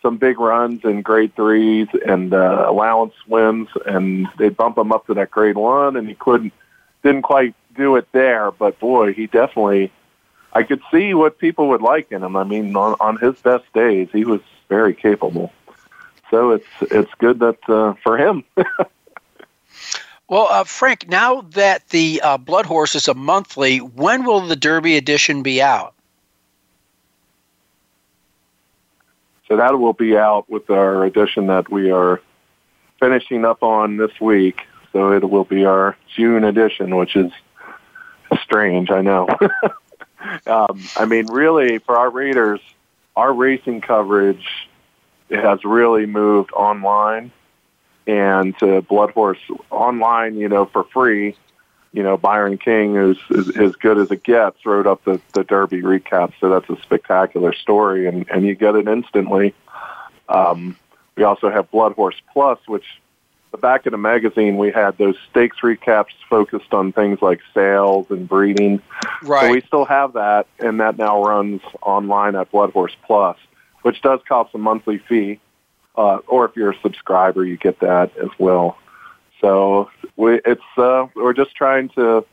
[0.02, 5.06] some big runs in grade threes and uh, allowance wins, and they'd bump him up
[5.06, 6.52] to that grade one, and he couldn't,
[7.02, 8.50] didn't quite do it there.
[8.50, 9.92] But boy, he definitely
[10.56, 12.34] I could see what people would like in him.
[12.34, 15.52] I mean, on, on his best days, he was very capable.
[16.30, 18.42] So it's it's good that uh, for him.
[20.28, 24.56] well, uh, Frank, now that the uh, Blood Horse is a monthly, when will the
[24.56, 25.92] Derby edition be out?
[29.46, 32.22] So that will be out with our edition that we are
[32.98, 34.62] finishing up on this week.
[34.92, 37.30] So it will be our June edition, which is
[38.46, 39.28] strange, I know.
[40.46, 42.60] um, I mean, really, for our readers,
[43.14, 44.46] our racing coverage
[45.30, 47.32] has really moved online
[48.06, 51.36] and to Blood Horse online, you know, for free.
[51.92, 55.44] You know, Byron King, who's is, as good as it gets, wrote up the, the
[55.44, 59.54] Derby recap, so that's a spectacular story, and, and you get it instantly.
[60.28, 60.76] Um,
[61.16, 62.84] we also have Blood Horse Plus, which
[63.56, 68.06] the back of the magazine we had those stakes recaps focused on things like sales
[68.10, 68.82] and breeding.
[69.22, 69.46] Right.
[69.46, 73.38] So we still have that, and that now runs online at Bloodhorse Plus,
[73.82, 75.40] which does cost a monthly fee.
[75.96, 78.76] Uh, or if you're a subscriber, you get that as well.
[79.40, 82.26] So we, it's uh, we're just trying to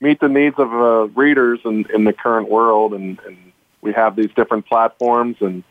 [0.00, 3.36] meet the needs of uh, readers in, in the current world, and, and
[3.82, 5.36] we have these different platforms.
[5.40, 5.64] And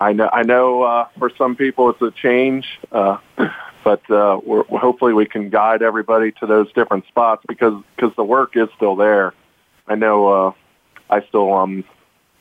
[0.00, 3.18] I know I know uh, for some people it's a change, uh,
[3.84, 8.24] but uh, we're, hopefully we can guide everybody to those different spots because because the
[8.24, 9.34] work is still there.
[9.86, 10.52] I know uh,
[11.10, 11.84] I still um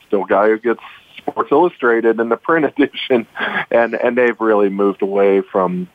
[0.08, 0.82] still guy who gets
[1.18, 3.28] Sports Illustrated in the print edition,
[3.70, 5.90] and and they've really moved away from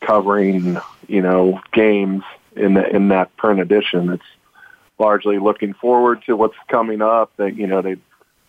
[0.00, 2.22] covering you know games
[2.54, 4.10] in the in that print edition.
[4.10, 4.22] It's
[5.00, 7.32] largely looking forward to what's coming up.
[7.36, 7.96] That you know they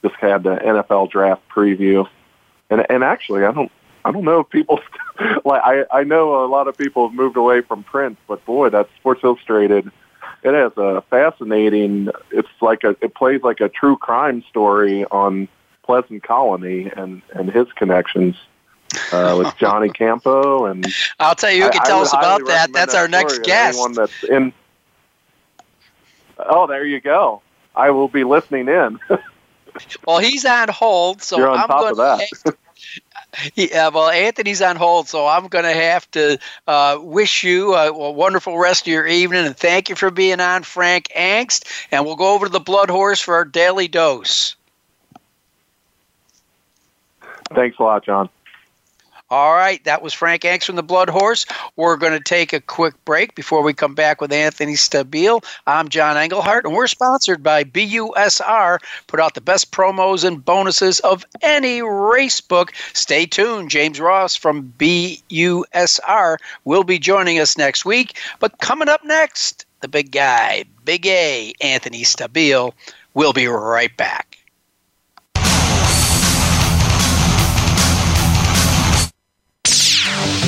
[0.03, 2.07] just had the NFL draft preview,
[2.71, 3.71] and and actually I don't
[4.03, 4.79] I don't know if people
[5.45, 8.69] like I I know a lot of people have moved away from print, but boy,
[8.69, 9.91] that Sports Illustrated.
[10.43, 12.09] It has a fascinating.
[12.31, 12.95] It's like a.
[12.99, 15.47] It plays like a true crime story on
[15.83, 18.35] Pleasant Colony and and his connections
[19.11, 20.83] uh, with Johnny Campo and
[21.19, 22.73] I'll tell you who can I- I tell would us about that.
[22.73, 23.75] That's that our next guest.
[23.75, 24.53] Anyone that's in.
[26.39, 27.43] Oh, there you go.
[27.75, 28.99] I will be listening in.
[30.05, 32.19] Well, he's on hold, so You're on I'm top going of that.
[32.45, 32.57] to.
[33.55, 37.87] Yeah, well, Anthony's on hold, so I'm going to have to uh, wish you a,
[37.87, 41.65] a wonderful rest of your evening and thank you for being on, Frank Angst.
[41.91, 44.55] And we'll go over to the Blood Horse for our daily dose.
[47.53, 48.29] Thanks a lot, John.
[49.31, 51.45] All right, that was Frank Angst from the Blood Horse.
[51.77, 55.41] We're going to take a quick break before we come back with Anthony Stabile.
[55.65, 58.79] I'm John Englehart, and we're sponsored by BUSR.
[59.07, 62.73] Put out the best promos and bonuses of any race book.
[62.91, 63.69] Stay tuned.
[63.69, 68.19] James Ross from BUSR will be joining us next week.
[68.41, 72.73] But coming up next, the big guy, Big A, Anthony Stabile.
[73.13, 74.30] We'll be right back.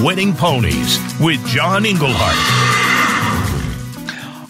[0.00, 2.36] Winning Ponies with John Englehart.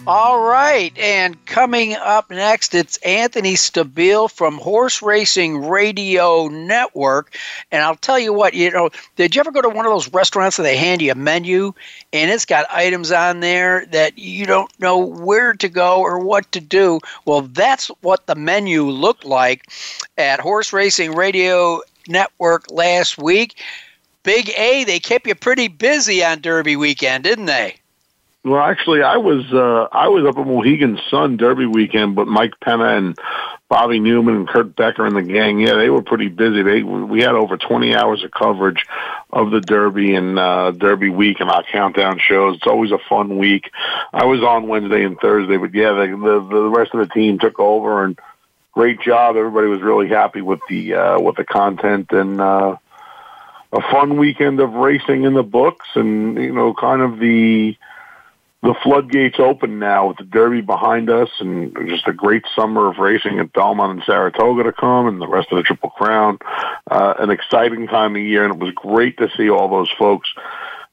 [0.04, 7.36] All right, and coming up next, it's Anthony Stabile from Horse Racing Radio Network.
[7.70, 10.12] And I'll tell you what, you know, did you ever go to one of those
[10.12, 11.72] restaurants where they hand you a menu
[12.12, 16.50] and it's got items on there that you don't know where to go or what
[16.50, 16.98] to do?
[17.24, 19.66] Well, that's what the menu looked like
[20.18, 23.54] at Horse Racing Radio Network last week.
[24.22, 27.76] Big A, they kept you pretty busy on Derby weekend, didn't they?
[28.44, 32.54] Well, actually, I was uh, I was up at Mohegan Sun Derby weekend, but Mike
[32.60, 33.16] Penna and
[33.68, 36.62] Bobby Newman and Kurt Becker and the gang, yeah, they were pretty busy.
[36.62, 38.84] They we had over twenty hours of coverage
[39.32, 42.56] of the Derby and uh, Derby week and our countdown shows.
[42.56, 43.70] It's always a fun week.
[44.12, 47.38] I was on Wednesday and Thursday, but yeah, the the, the rest of the team
[47.38, 48.18] took over and
[48.72, 49.36] great job.
[49.36, 52.40] Everybody was really happy with the uh, with the content and.
[52.40, 52.76] uh
[53.72, 57.76] a fun weekend of racing in the books and you know kind of the
[58.62, 62.98] the floodgates open now with the Derby behind us and just a great summer of
[62.98, 66.38] racing at Belmont and Saratoga to come and the rest of the Triple Crown.
[66.88, 70.32] Uh, an exciting time of year, and it was great to see all those folks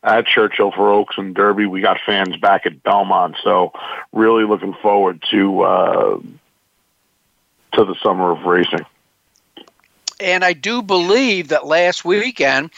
[0.01, 1.67] at Churchill for Oaks and Derby.
[1.67, 3.71] We got fans back at Belmont, so
[4.11, 6.19] really looking forward to uh,
[7.73, 8.85] to the summer of racing.
[10.19, 12.71] And I do believe that last weekend,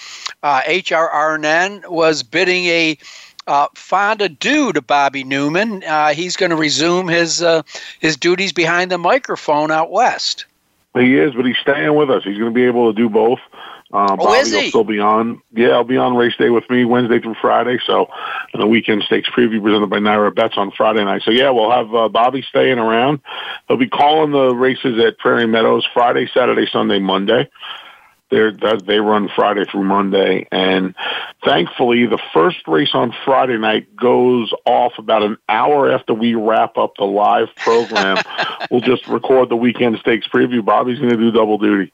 [0.44, 2.98] uh, HRRN was bidding a
[3.48, 5.84] uh, fond adieu to Bobby Newman.
[5.84, 7.64] Uh, he's going to resume his uh,
[8.00, 10.46] his duties behind the microphone out west.
[10.94, 12.24] He is, but he's staying with us.
[12.24, 13.40] He's going to be able to do both.
[13.94, 15.42] Uh, oh, is will still be on.
[15.52, 17.78] Yeah, I'll be on race day with me Wednesday through Friday.
[17.86, 18.08] So,
[18.54, 21.24] the weekend stakes preview presented by NYRA Bets on Friday night.
[21.26, 23.20] So, yeah, we'll have uh, Bobby staying around.
[23.68, 27.50] He'll be calling the races at Prairie Meadows Friday, Saturday, Sunday, Monday.
[28.30, 30.96] They're, they run Friday through Monday, and
[31.44, 36.78] thankfully, the first race on Friday night goes off about an hour after we wrap
[36.78, 38.24] up the live program.
[38.72, 40.64] we'll just record the weekend stakes preview.
[40.64, 41.92] Bobby's going to do double duty.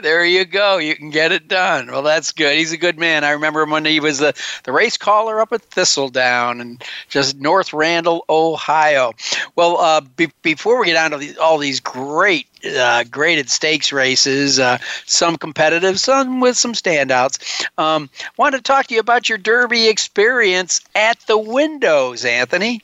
[0.00, 0.78] There you go.
[0.78, 1.88] You can get it done.
[1.88, 2.56] Well, that's good.
[2.56, 3.24] He's a good man.
[3.24, 4.34] I remember him when he was the,
[4.64, 9.12] the race caller up at Thistledown and just North Randall, Ohio.
[9.56, 14.58] Well, uh, be, before we get on to all these great uh, graded stakes races,
[14.58, 17.66] uh, some competitive, some with some standouts.
[17.78, 22.82] Um, wanted to talk to you about your Derby experience at the windows, Anthony.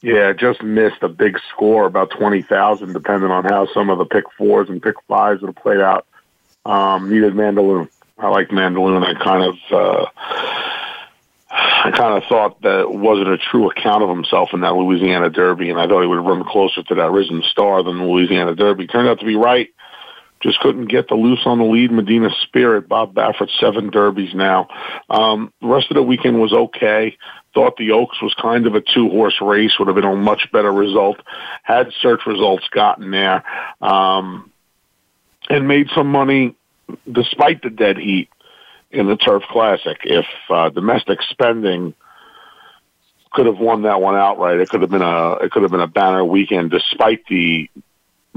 [0.00, 4.04] Yeah, just missed a big score, about twenty thousand, depending on how some of the
[4.04, 6.06] pick fours and pick fives would have played out.
[6.64, 7.88] Um, needed Mandaloun.
[8.16, 9.04] I like Mandaloun.
[9.04, 10.06] I kind of, uh,
[11.50, 15.70] I kind of thought that wasn't a true account of himself in that Louisiana Derby,
[15.70, 18.54] and I thought he would have run closer to that Risen Star than the Louisiana
[18.54, 18.86] Derby.
[18.86, 19.68] Turned out to be right.
[20.40, 21.90] Just couldn't get the loose on the lead.
[21.90, 24.68] Medina Spirit, Bob Baffert, seven derbies now.
[25.10, 27.16] Um, the rest of the weekend was okay.
[27.58, 30.46] Thought the Oaks was kind of a two horse race, would have been a much
[30.52, 31.16] better result
[31.64, 33.42] had Search Results gotten there.
[33.82, 34.52] Um,
[35.50, 36.54] and made some money
[37.10, 38.28] despite the dead heat
[38.92, 39.98] in the Turf Classic.
[40.04, 41.94] If uh, Domestic Spending
[43.32, 45.80] could have won that one outright, it could have been a it could have been
[45.80, 47.68] a banner weekend despite the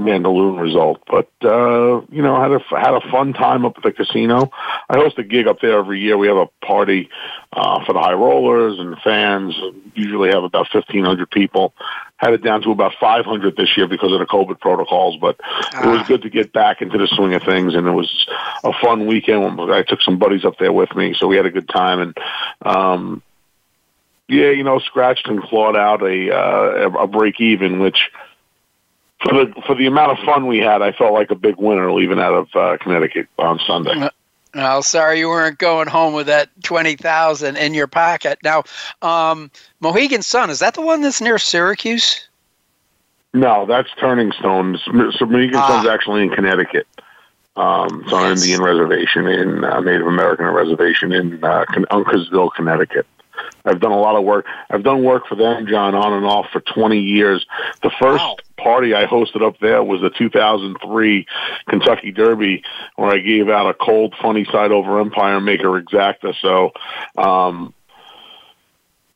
[0.02, 1.02] Mandaloun result.
[1.06, 4.50] But uh, you know, had a had a fun time up at the casino.
[4.88, 6.18] I host a gig up there every year.
[6.18, 7.08] We have a party
[7.52, 9.54] uh, for the high rollers and fans.
[9.94, 11.72] Usually have about fifteen hundred people.
[12.16, 15.16] Had it down to about five hundred this year because of the COVID protocols.
[15.20, 15.40] But
[15.82, 18.26] it was good to get back into the swing of things, and it was
[18.62, 19.60] a fun weekend.
[19.60, 22.18] I took some buddies up there with me, so we had a good time and.
[22.62, 23.22] um
[24.28, 28.08] yeah, you know, scratched and clawed out a uh, a break even, which
[29.22, 31.92] for the for the amount of fun we had, I felt like a big winner
[31.92, 34.08] leaving out of uh, Connecticut on Sunday.
[34.54, 38.38] Oh, sorry you weren't going home with that twenty thousand in your pocket.
[38.42, 38.64] Now,
[39.00, 39.50] um,
[39.80, 42.28] Mohegan Sun is that the one that's near Syracuse?
[43.34, 44.78] No, that's Turning Stone.
[44.84, 44.92] So
[45.26, 45.68] Mohegan ah.
[45.68, 46.86] Sun's actually in Connecticut.
[47.56, 48.42] Um, it's on yes.
[48.42, 53.06] Indian reservation in uh, Native American reservation in uh, Uncasville, Connecticut.
[53.64, 54.46] I've done a lot of work.
[54.70, 57.46] I've done work for them, John, on and off for 20 years.
[57.82, 58.36] The first wow.
[58.56, 61.26] party I hosted up there was the 2003
[61.68, 62.64] Kentucky Derby,
[62.96, 66.34] where I gave out a cold, Funny Cide over Empire Maker Exacta.
[66.40, 66.72] So,
[67.16, 67.72] um,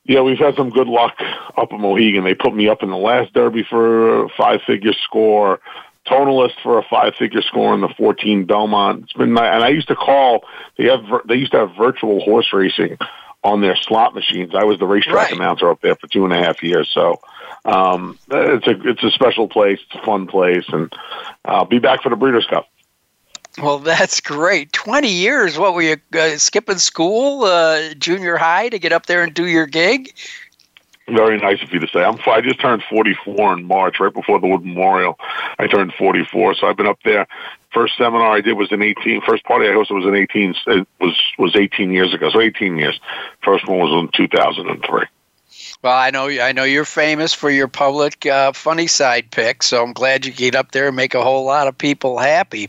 [0.04, 1.14] yeah, we've had some good luck
[1.56, 2.22] up at Mohegan.
[2.22, 5.60] They put me up in the last Derby for a five-figure score.
[6.06, 9.02] Tonalist for a five-figure score in the 14 Belmont.
[9.02, 10.44] It's been, and I used to call.
[10.78, 12.96] They have, they used to have virtual horse racing
[13.44, 14.54] on their slot machines.
[14.54, 15.32] I was the racetrack right.
[15.32, 17.20] announcer up there for two and a half years, so
[17.64, 19.78] um, it's a it's a special place.
[19.86, 20.92] It's a fun place, and
[21.44, 22.68] I'll be back for the Breeders' Cup.
[23.62, 24.72] Well, that's great.
[24.72, 25.58] Twenty years.
[25.58, 29.46] What were you uh, skipping school, uh, junior high, to get up there and do
[29.46, 30.12] your gig?
[31.08, 32.02] Very nice of you to say.
[32.02, 32.18] I'm.
[32.26, 35.16] I just turned 44 in March, right before the Wood Memorial.
[35.56, 37.28] I turned 44, so I've been up there.
[37.76, 39.20] First seminar I did was in 18.
[39.28, 40.54] First party I hosted was in 18.
[40.66, 42.30] It was was 18 years ago.
[42.30, 42.98] So 18 years.
[43.44, 45.04] First one was in 2003.
[45.82, 49.82] Well, I know I know you're famous for your public uh, Funny Cide picks, so
[49.82, 52.68] I'm glad you get up there and make a whole lot of people happy.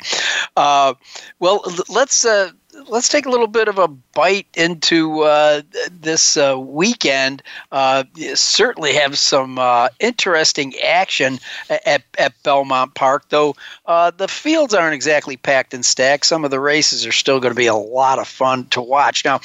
[0.58, 0.94] Uh,
[1.40, 2.52] well, let's uh,
[2.88, 5.62] let's take a little bit of a bite into uh,
[5.92, 7.42] this uh, weekend.
[7.72, 8.04] Uh,
[8.36, 13.56] certainly have some uh, interesting action at, at Belmont Park, though
[13.86, 16.26] uh, the fields aren't exactly packed and stacked.
[16.26, 19.26] Some of the races are still going to be a lot of fun to watch.
[19.26, 19.40] Now,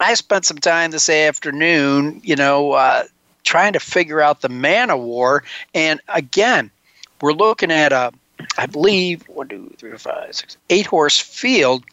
[0.00, 3.04] I spent some time this afternoon, you know, uh,
[3.44, 5.42] trying to figure out the Man O' War,
[5.74, 6.70] and again,
[7.20, 8.12] we're looking at a
[8.56, 11.84] I believe one, two, three, four, five, six, eight horse field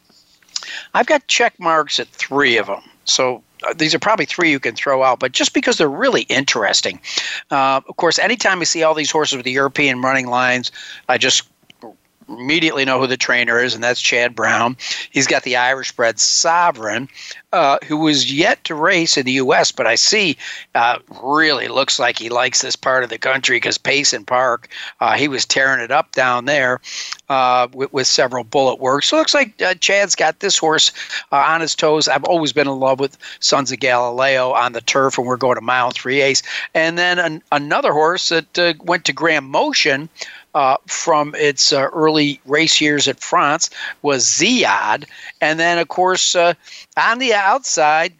[0.94, 2.82] I've got check marks at three of them.
[3.04, 6.22] So uh, these are probably three you can throw out, but just because they're really
[6.22, 7.00] interesting.
[7.50, 10.72] Uh, of course, anytime we see all these horses with the European running lines,
[11.08, 11.48] I just
[12.28, 14.76] immediately know who the trainer is, and that's Chad Brown.
[15.10, 17.08] He's got the Irish bred Sovereign,
[17.52, 20.36] uh, who was yet to race in the U.S., but I see
[20.74, 24.68] uh, really looks like he likes this part of the country because Payson Park,
[25.00, 26.80] uh, he was tearing it up down there
[27.28, 29.08] uh, with, with, several bullet works.
[29.08, 30.92] So it looks like uh, Chad's got this horse
[31.32, 32.08] uh, on his toes.
[32.08, 35.56] I've always been in love with Sons of Galileo on the turf, and we're going
[35.56, 36.42] to mile three ace.
[36.74, 40.08] And then an, another horse that went to Graham Motion
[40.56, 43.68] uh, from its uh, early race years at France
[44.00, 45.04] was Ziyad.
[45.42, 46.54] And then, of course, uh,
[46.96, 48.14] on the outside,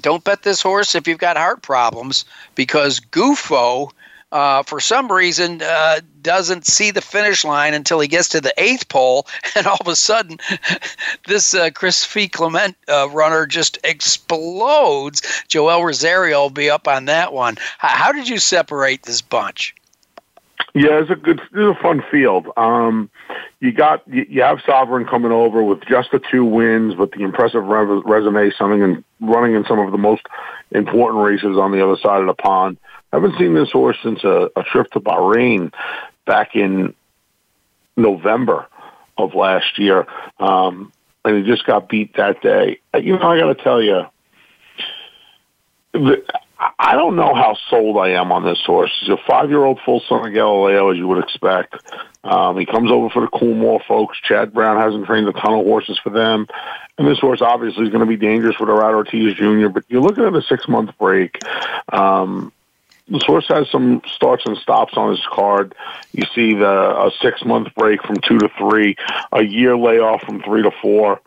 [0.00, 2.24] don't bet this horse if you've got heart problems
[2.54, 3.90] because Gufo.
[4.30, 8.54] Uh, for some reason, uh, doesn't see the finish line until he gets to the
[8.56, 10.38] eighth pole, and all of a sudden,
[11.26, 15.20] this uh, Christophe Clement uh, runner just explodes.
[15.48, 17.58] Joel Rosario will be up on that one.
[17.76, 19.74] How, how did you separate this bunch?
[20.74, 22.48] Yeah, it's a good, it's a fun field.
[22.56, 23.10] Um,
[23.60, 27.64] you got you, have Sovereign coming over with just the two wins, but the impressive
[27.64, 30.22] re- resume, something and running in some of the most
[30.70, 32.78] important races on the other side of the pond.
[33.12, 35.72] I haven't seen this horse since a, a trip to Bahrain
[36.26, 36.94] back in
[37.96, 38.66] November
[39.18, 40.06] of last year,
[40.38, 40.92] um,
[41.24, 42.80] and he just got beat that day.
[42.98, 44.06] You know, I got to tell you.
[46.62, 48.96] The, I don't know how sold I am on this horse.
[49.00, 51.74] He's a five-year-old full son of Galileo, as you would expect.
[52.24, 54.20] Um, he comes over for the Coolmore folks.
[54.20, 56.46] Chad Brown hasn't trained a ton of horses for them,
[56.98, 59.68] and this horse obviously is going to be dangerous with Irad Ortiz Jr.
[59.68, 61.38] But you're looking at a six-month break.
[61.92, 62.52] Um,
[63.08, 65.74] this horse has some starts and stops on his card.
[66.12, 68.96] You see the a six month break from two to three,
[69.32, 71.20] a year layoff from three to four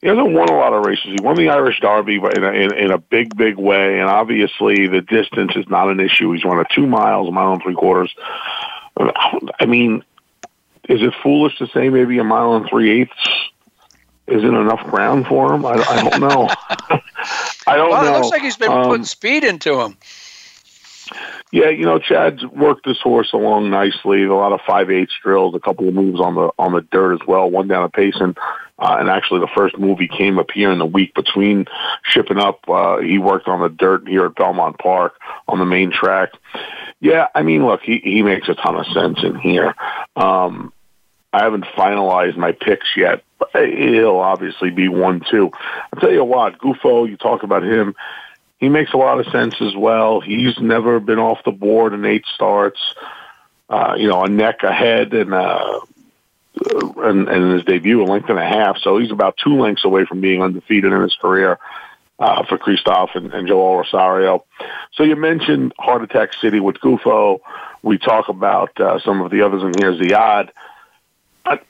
[0.00, 1.06] he hasn't won a lot of races.
[1.06, 3.98] He won the Irish Derby, but in a, in, in a big, big way.
[3.98, 6.32] And obviously, the distance is not an issue.
[6.32, 8.14] He's run a two miles, a mile and three quarters.
[8.96, 10.04] I mean,
[10.88, 13.28] is it foolish to say maybe a mile and three eighths
[14.28, 15.66] isn't enough ground for him?
[15.66, 16.48] I, I don't know.
[17.66, 18.14] I don't well, know.
[18.14, 19.96] It looks like he's been um, putting speed into him.
[21.50, 24.24] Yeah, you know, Chad's worked this horse along nicely.
[24.24, 27.14] A lot of five eighths drills, a couple of moves on the on the dirt
[27.14, 27.50] as well.
[27.50, 28.36] One down at Payson,
[28.78, 31.66] uh, and actually the first move he came up here in the week between
[32.02, 32.68] shipping up.
[32.68, 35.14] Uh, he worked on the dirt here at Belmont Park
[35.46, 36.30] on the main track.
[37.00, 39.74] Yeah, I mean, look, he he makes a ton of sense in here.
[40.16, 40.72] Um,
[41.32, 43.22] I haven't finalized my picks yet.
[43.38, 45.52] But he'll obviously be one too.
[45.92, 47.94] I'll tell you what, Gufo, you talk about him
[48.58, 50.20] he makes a lot of sense as well.
[50.20, 52.80] He's never been off the board in eight starts.
[53.68, 55.80] Uh, you know, a neck ahead and uh,
[56.96, 58.78] and, and his debut a length and a half.
[58.78, 61.58] So he's about two lengths away from being undefeated in his career
[62.18, 64.44] uh, for Christophe and, and Joel Rosario.
[64.94, 67.40] So you mentioned Heart Attack City with Gufo.
[67.82, 70.50] We talk about uh, some of the others in here, Ziad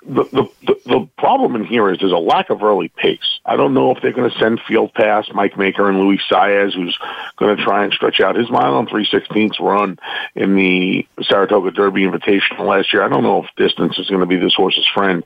[0.02, 0.48] the, the
[0.86, 3.40] the problem in here is there's a lack of early pace.
[3.44, 6.74] I don't know if they're going to send Field Pass Mike Maker and Luis Saez,
[6.74, 6.98] who's
[7.36, 9.98] going to try and stretch out his mile and sixteenths run
[10.34, 13.02] in the Saratoga Derby Invitational last year.
[13.02, 15.24] I don't know if distance is going to be this horse's friend.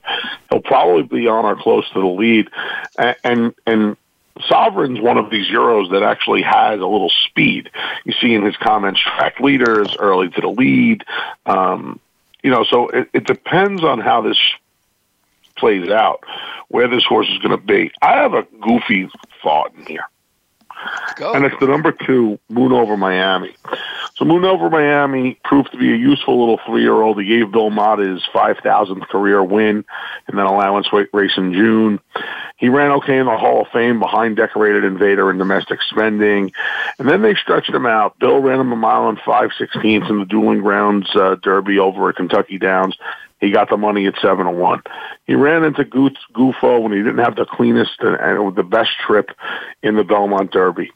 [0.49, 2.49] He'll probably be on or close to the lead,
[2.97, 3.55] and and.
[3.65, 3.97] and
[4.47, 7.69] Sovereign's one of these Euros that actually has a little speed.
[8.03, 11.03] You see in his comments, track leaders early to the lead.
[11.45, 11.99] Um,
[12.43, 14.37] you know, so it, it depends on how this
[15.55, 16.23] plays out,
[16.67, 17.91] where this horse is going to be.
[18.01, 19.09] I have a goofy
[19.41, 20.03] thought in here.
[21.15, 21.33] Go.
[21.33, 23.55] And it's the number two, Moon over Miami.
[24.15, 27.19] So Moon over Miami proved to be a useful little three-year-old.
[27.19, 29.83] He gave Bill Mott his 5,000th career win
[30.27, 31.99] and then allowance race in June.
[32.57, 36.51] He ran okay in the Hall of Fame behind Decorated Invader in Domestic Spending.
[36.99, 38.19] And then they stretched him out.
[38.19, 42.09] Bill ran him a mile and five sixteenths in the dueling grounds uh, derby over
[42.09, 42.95] at Kentucky Downs.
[43.41, 44.83] He got the money at seven to one.
[45.25, 49.31] He ran into Gufo when he didn't have the cleanest and the best trip
[49.81, 50.91] in the Belmont Derby.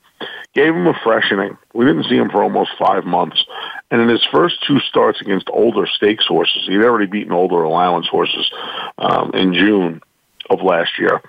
[0.53, 1.57] Gave him a freshening.
[1.73, 3.43] We didn't see him for almost five months.
[3.91, 8.07] And in his first two starts against older stakes horses, he'd already beaten older allowance
[8.07, 8.51] horses
[8.97, 10.01] um, in June
[10.49, 11.21] of last year.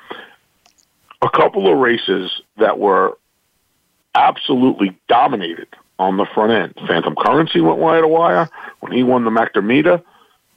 [1.20, 3.18] A couple of races that were
[4.14, 5.68] absolutely dominated
[5.98, 6.74] on the front end.
[6.86, 8.48] Phantom Currency went wire to wire
[8.80, 10.02] when he won the Mac Diarmida.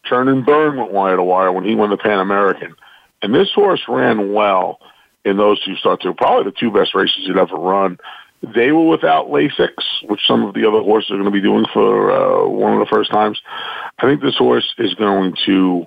[0.06, 2.76] Churn and Burn went wire to wire when he won the Pan American.
[3.22, 4.80] And this horse ran well
[5.24, 6.06] in those two starts.
[6.18, 8.00] Probably the two best races he'd ever run.
[8.42, 9.74] They were without Lasix,
[10.04, 12.80] which some of the other horses are going to be doing for uh, one of
[12.80, 13.40] the first times.
[14.00, 15.86] I think this horse is going to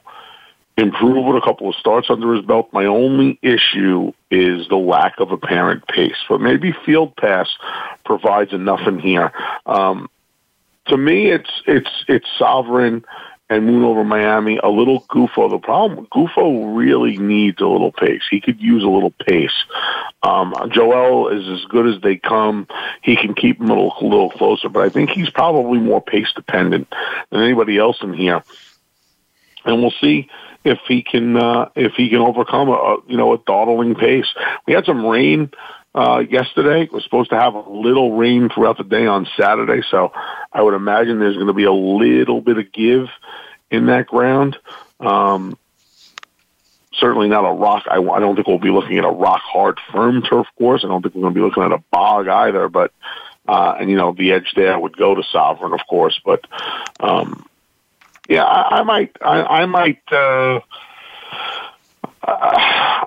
[0.76, 2.68] improve with a couple of starts under his belt.
[2.72, 7.48] My only issue is the lack of apparent pace, but maybe Field Pass
[8.05, 9.32] provides enough in here.
[9.66, 10.09] Um,
[10.86, 13.05] to me, it's it's it's Sovereign
[13.51, 15.51] and Moon over Miami, a little Gufo.
[15.51, 18.22] The problem, Gufo really needs a little pace.
[18.30, 19.53] He could use a little pace.
[20.22, 22.66] Um, Joel is as good as they come.
[23.03, 26.01] He can keep him a little, a little closer, but I think he's probably more
[26.01, 26.92] pace dependent
[27.30, 28.42] than anybody else in here.
[29.66, 30.28] And we'll see
[30.64, 34.26] if he can uh, if he can overcome a you know a dawdling pace.
[34.66, 35.51] We had some rain
[35.95, 36.88] uh, yesterday.
[36.90, 40.12] Was supposed to have a little rain throughout the day on Saturday, so
[40.53, 43.09] I would imagine there's going to be a little bit of give
[43.70, 44.57] in that ground.
[45.01, 45.57] Um,
[46.92, 47.84] certainly not a rock.
[47.90, 50.84] I, I don't think we'll be looking at a rock hard firm turf course.
[50.84, 52.68] I don't think we're going to be looking at a bog either.
[52.68, 52.92] But
[53.47, 56.20] uh, and you know the edge there would go to Sovereign, of course.
[56.24, 56.47] But
[57.01, 57.47] um,
[58.28, 59.16] yeah, I, I might.
[59.20, 60.03] I, I might.
[60.12, 60.61] Uh,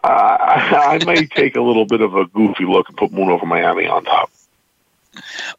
[0.03, 3.87] I, may take a little bit of a goofy look and put Moon over Miami
[3.87, 4.31] on top.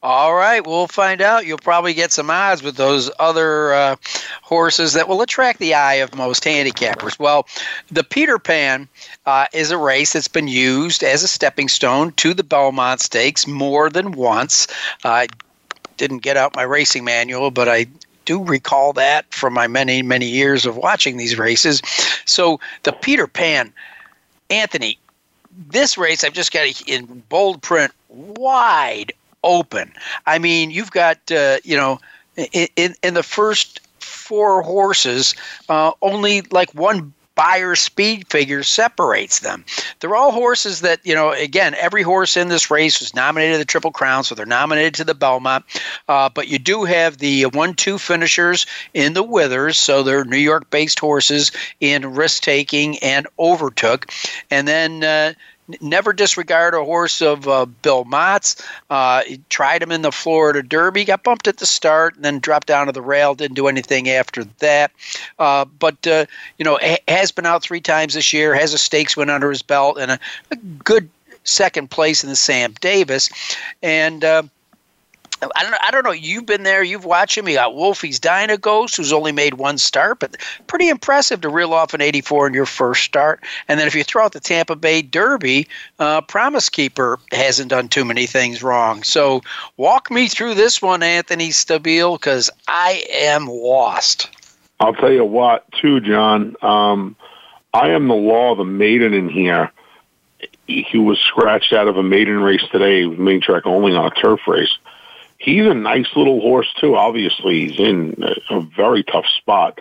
[0.03, 1.47] All right, we'll find out.
[1.47, 3.97] You'll probably get some odds with those other uh,
[4.43, 7.19] horses that will attract the eye of most handicappers.
[7.19, 7.47] Well,
[7.91, 8.89] the Peter Pan
[9.27, 13.47] uh, is a race that's been used as a stepping stone to the Belmont Stakes
[13.47, 14.69] more than once.
[15.05, 15.27] I
[15.97, 17.87] didn't get out my racing manual, but I
[18.25, 21.81] do recall that from my many, many years of watching these races.
[22.27, 23.73] So the Peter Pan,
[24.51, 24.99] Anthony,
[25.69, 29.13] this race I've just got in bold print wide
[29.45, 29.93] open.
[30.27, 32.01] I mean, you've got uh, you know
[32.37, 35.35] in in the first four horses,
[35.69, 39.65] uh, only like one Beyer speed figure separates them.
[40.01, 43.59] They're all horses that, you know, again, every horse in this race was nominated to
[43.59, 45.65] the Triple Crown, so they're nominated to the Belmont.
[46.09, 50.37] Uh, but you do have the one two finishers in the Withers, so they're New
[50.37, 54.11] York based horses in Risk Taking and Overtook.
[54.51, 55.35] And then uh,
[55.81, 58.57] never disregard a horse of uh, Bill Mott's.
[58.91, 62.67] Uh, tried him in the Florida Derby, got bumped at the start, and then dropped
[62.67, 63.35] down to the rail.
[63.35, 64.91] Didn't do anything after that.
[65.39, 66.27] Uh, but uh,
[66.59, 68.55] you know, has been out three times this year.
[68.55, 70.19] Has a stakes win under his belt and a,
[70.51, 71.09] a good
[71.45, 73.31] second place in the Sam Davis,
[73.83, 74.43] and uh,
[75.41, 75.79] I don't know.
[75.87, 76.11] I don't know.
[76.11, 76.83] You've been there.
[76.83, 77.49] You've watched him.
[77.49, 80.37] You got Wolfie's Dynaghost, who's only made one start, but
[80.67, 83.43] pretty impressive to reel off an 84 in your first start.
[83.69, 85.69] And then if you throw out the Tampa Bay Derby,
[85.99, 89.03] uh, Promise Keeper hasn't done too many things wrong.
[89.05, 89.43] So
[89.77, 94.29] walk me through this one, Anthony Stabile, because I am lost.
[94.81, 96.57] I'll tell you what, too, John.
[96.63, 97.17] Um,
[97.75, 99.71] I am the law of the maiden in here.
[100.67, 104.41] He was scratched out of a maiden race today, main track only on a turf
[104.47, 104.77] race
[105.39, 106.97] he's a nice little horse too.
[106.97, 109.81] Obviously, he's in a very tough spot,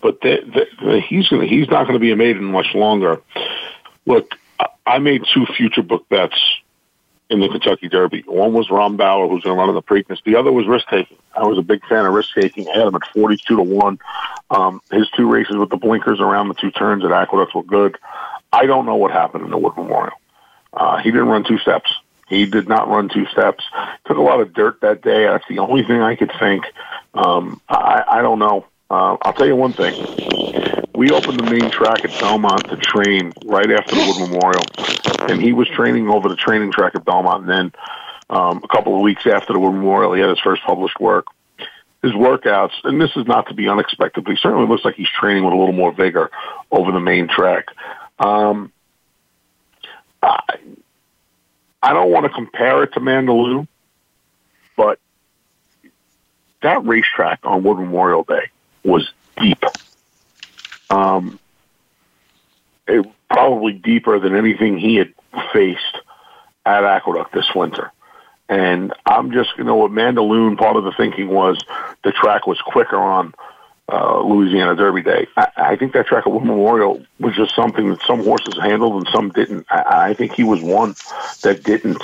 [0.00, 3.20] but the, the, he's gonna he's not going to be a maiden much longer.
[4.06, 4.34] Look,
[4.86, 6.38] I made two future book bets
[7.30, 8.22] in the Kentucky Derby.
[8.26, 10.22] One was Rombauer, who's going to run in the Preakness.
[10.24, 11.18] The other was Risk Taking.
[11.34, 12.66] I was a big fan of Risk Taking.
[12.68, 13.98] I had him at forty-two to one.
[14.50, 17.98] Um, his two races with the blinkers around the two turns at Aqueduct were good.
[18.50, 20.16] I don't know what happened in the Wood Memorial.
[20.72, 21.92] Uh, he didn't run two steps.
[22.28, 23.64] He did not run two steps.
[24.06, 25.26] Took a lot of dirt that day.
[25.26, 26.64] That's the only thing I could think.
[27.14, 28.66] Um, I, I don't know.
[28.90, 29.94] Uh, I'll tell you one thing.
[30.94, 35.40] We opened the main track at Belmont to train right after the Wood Memorial, and
[35.40, 37.48] he was training over the training track at Belmont.
[37.48, 37.72] And then
[38.30, 41.26] um, a couple of weeks after the Wood Memorial, he had his first published work.
[42.02, 45.08] His workouts, and this is not to be unexpected, but he certainly looks like he's
[45.08, 46.30] training with a little more vigor
[46.70, 47.66] over the main track.
[48.20, 48.72] Um,
[50.22, 50.58] I,
[51.88, 53.66] I don't want to compare it to Mandaloun,
[54.76, 54.98] but
[56.60, 58.50] that racetrack on Wood Memorial Day
[58.84, 59.10] was
[59.40, 59.62] deep.
[60.90, 61.40] Um,
[62.86, 65.14] it, probably deeper than anything he had
[65.54, 65.96] faced
[66.66, 67.90] at Aqueduct this winter.
[68.50, 71.56] And I'm just, you know, what Mandaloun, part of the thinking was
[72.04, 73.32] the track was quicker on
[73.90, 75.26] uh, Louisiana Derby Day.
[75.36, 78.96] I, I think that track at Wood Memorial was just something that some horses handled
[78.96, 79.66] and some didn't.
[79.70, 80.94] I, I think he was one
[81.42, 82.02] that didn't.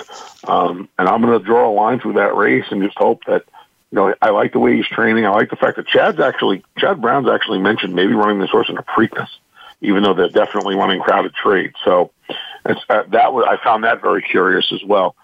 [0.49, 3.45] Um, and I'm going to draw a line through that race and just hope that,
[3.91, 5.27] you know, I like the way he's training.
[5.27, 8.69] I like the fact that Chad's actually, Chad Brown's actually mentioned maybe running this horse
[8.69, 9.29] in a Preakness,
[9.81, 11.73] even though they're definitely running Crowded Trade.
[11.85, 12.11] So
[12.65, 15.17] it's, uh, that was, I found that very curious as well.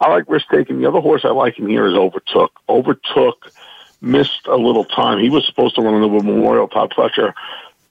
[0.00, 0.80] I like Risk Taking.
[0.80, 2.52] The other horse I like in here is Overtook.
[2.68, 3.50] Overtook
[4.04, 5.18] missed a little time.
[5.18, 6.68] He was supposed to run the Memorial.
[6.68, 7.32] Todd Pletcher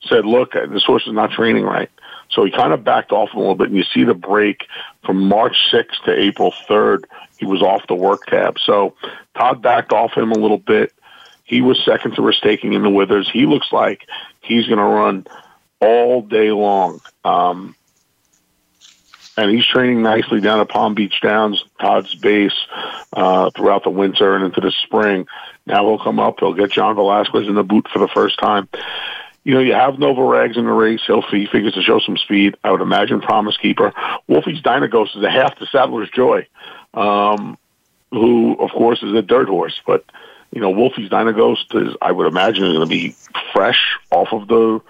[0.07, 1.89] said, "Look, this horse is not training right."
[2.30, 4.66] So he kind of backed off a little bit, and you see the break
[5.05, 7.05] from March 6th to April 3rd.
[7.38, 8.57] He was off the work tab.
[8.59, 8.95] So
[9.38, 10.93] Todd backed off him a little bit.
[11.43, 13.30] He was second to Risk Taking in the Withers.
[13.30, 14.07] He looks like
[14.41, 15.28] he's going to run
[15.80, 17.01] all day long.
[17.24, 17.76] Um,
[19.38, 22.55] and he's training nicely down at Palm Beach Downs, Todd's base,
[23.13, 25.27] uh, throughout the winter and into the spring.
[25.65, 26.39] Now he'll come up.
[26.39, 28.67] He'll get John Velazquez in the boot for the first time.
[29.43, 31.01] You know, you have Nova Rags in the race.
[31.05, 32.55] He'll he figures to show some speed.
[32.63, 33.93] I would imagine Promise Keeper.
[34.29, 36.47] Wolfie's Dynaghost is a half the Sadler's Joy,
[36.93, 37.57] um,
[38.11, 40.05] who of course is a dirt horse, but
[40.53, 43.15] you know, Wolfie's Dynaghost is, I would imagine, going to be
[43.53, 44.81] fresh off of the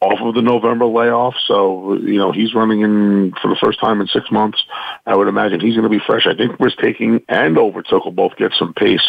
[0.00, 1.34] off of the November layoff.
[1.46, 4.62] So, you know, he's running in for the first time in six months.
[5.06, 6.26] I would imagine he's going to be fresh.
[6.26, 9.02] I think Risk Taking and Overtook will both get some pace.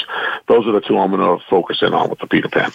[0.48, 2.72] Those are the two I'm going to focus in on with the Peter Pan.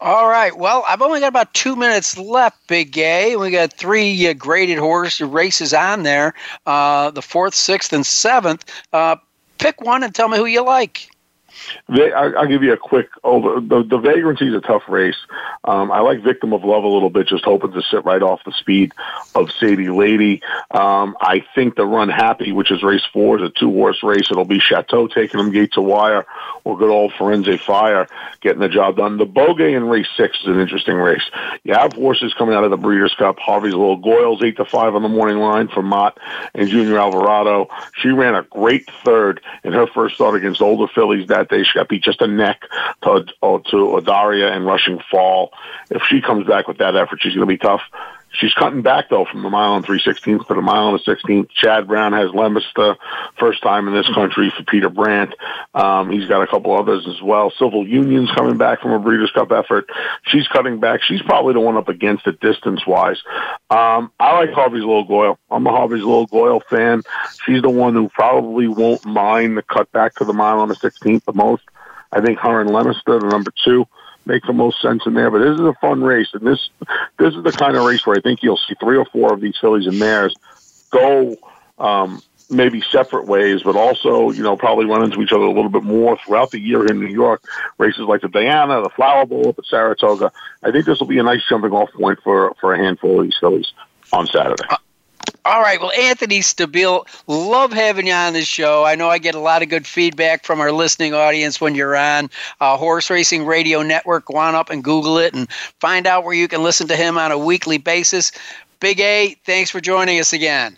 [0.00, 0.56] All right.
[0.56, 3.36] Well, I've only got about two minutes left, Big A.
[3.36, 6.34] We got three uh, graded horse races on there
[6.66, 8.64] uh, the fourth, sixth, and seventh.
[8.92, 9.16] Uh,
[9.58, 11.08] pick one and tell me who you like.
[11.88, 13.60] They, I, will give you a quick over.
[13.60, 15.16] The, the Vagrancy is a tough race.
[15.64, 18.40] Um, I like Victim of Love a little bit, just hoping to sit right off
[18.44, 18.92] the speed
[19.34, 20.42] of Sadie Lady.
[20.70, 24.30] Um, I think the Run Happy, which is race four, is a two horse race.
[24.30, 26.26] It'll be Chateau taking them gate to wire,
[26.64, 28.08] or good old Firenze Fire
[28.40, 29.18] getting the job done.
[29.18, 31.24] The Beaugay in race six is an interesting race.
[31.64, 33.38] You have horses coming out of the Breeders' Cup.
[33.38, 36.18] Harvey's Lil Goil's, eight to five on the morning line for Mott
[36.54, 37.68] and Junior Alvarado.
[37.94, 41.88] She ran a great third in her first start against older fillies that She got
[41.88, 42.62] beat just a neck
[43.02, 45.52] to, to Audarya and Rushing Fall.
[45.90, 47.82] If she comes back with that effort, she's going to be tough.
[48.32, 51.02] She's cutting back though from the mile and three sixteenths to the mile and a
[51.02, 51.48] sixteenth.
[51.50, 52.96] Chad Brown has Leominster,
[53.38, 55.34] first time in this country for Peter Brant.
[55.74, 57.50] Um, he's got a couple others as well.
[57.58, 59.88] Civil Union's coming back from a Breeders' Cup effort.
[60.26, 61.02] She's cutting back.
[61.02, 63.22] She's probably the one up against it distance wise.
[63.70, 65.38] Um, I like Harvey's Lil Goil.
[65.50, 67.02] I'm a Harvey's Lil Goil fan.
[67.46, 70.76] She's the one who probably won't mind the cut back to the mile on the
[70.76, 71.62] sixteenth the most.
[72.12, 73.86] I think her and Leominster, the number two
[74.28, 75.30] make the most sense in there.
[75.30, 76.68] But this is a fun race, and this
[77.18, 79.40] this is the kind of race where I think you'll see three or four of
[79.40, 80.34] these fillies and mares
[80.90, 81.36] go
[81.78, 85.70] um, maybe separate ways, but also you know probably run into each other a little
[85.70, 87.42] bit more throughout the year in New York.
[87.78, 90.30] Races like the Diana, the Flower Bowl, the Saratoga.
[90.62, 93.24] I think this will be a nice jumping off point for for a handful of
[93.24, 93.72] these fillies
[94.12, 94.64] on Saturday.
[95.48, 95.80] All right.
[95.80, 98.84] Well, Anthony Stabile, love having you on the show.
[98.84, 101.96] I know I get a lot of good feedback from our listening audience when you're
[101.96, 102.28] on
[102.60, 104.26] uh, Horse Racing Radio Network.
[104.26, 107.16] Go on up and Google it and find out where you can listen to him
[107.16, 108.30] on a weekly basis.
[108.80, 110.76] Big A, thanks for joining us again.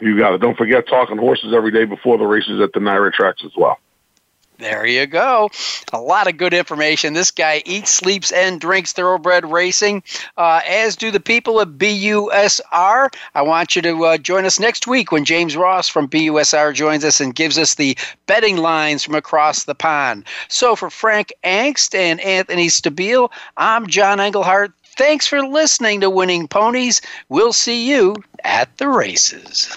[0.00, 0.38] You got it.
[0.38, 3.78] Don't forget talking horses every day before the races at the NYRA tracks as well.
[4.58, 5.50] There you go.
[5.92, 7.12] A lot of good information.
[7.12, 10.02] This guy eats, sleeps, and drinks thoroughbred racing,
[10.38, 13.14] uh, as do the people at BUSR.
[13.34, 17.04] I want you to uh, join us next week when James Ross from BUSR joins
[17.04, 20.24] us and gives us the betting lines from across the pond.
[20.48, 24.72] So for Frank Angst and Anthony Stabile, I'm John Englehart.
[24.96, 27.02] Thanks for listening to Winning Ponies.
[27.28, 29.76] We'll see you at the races.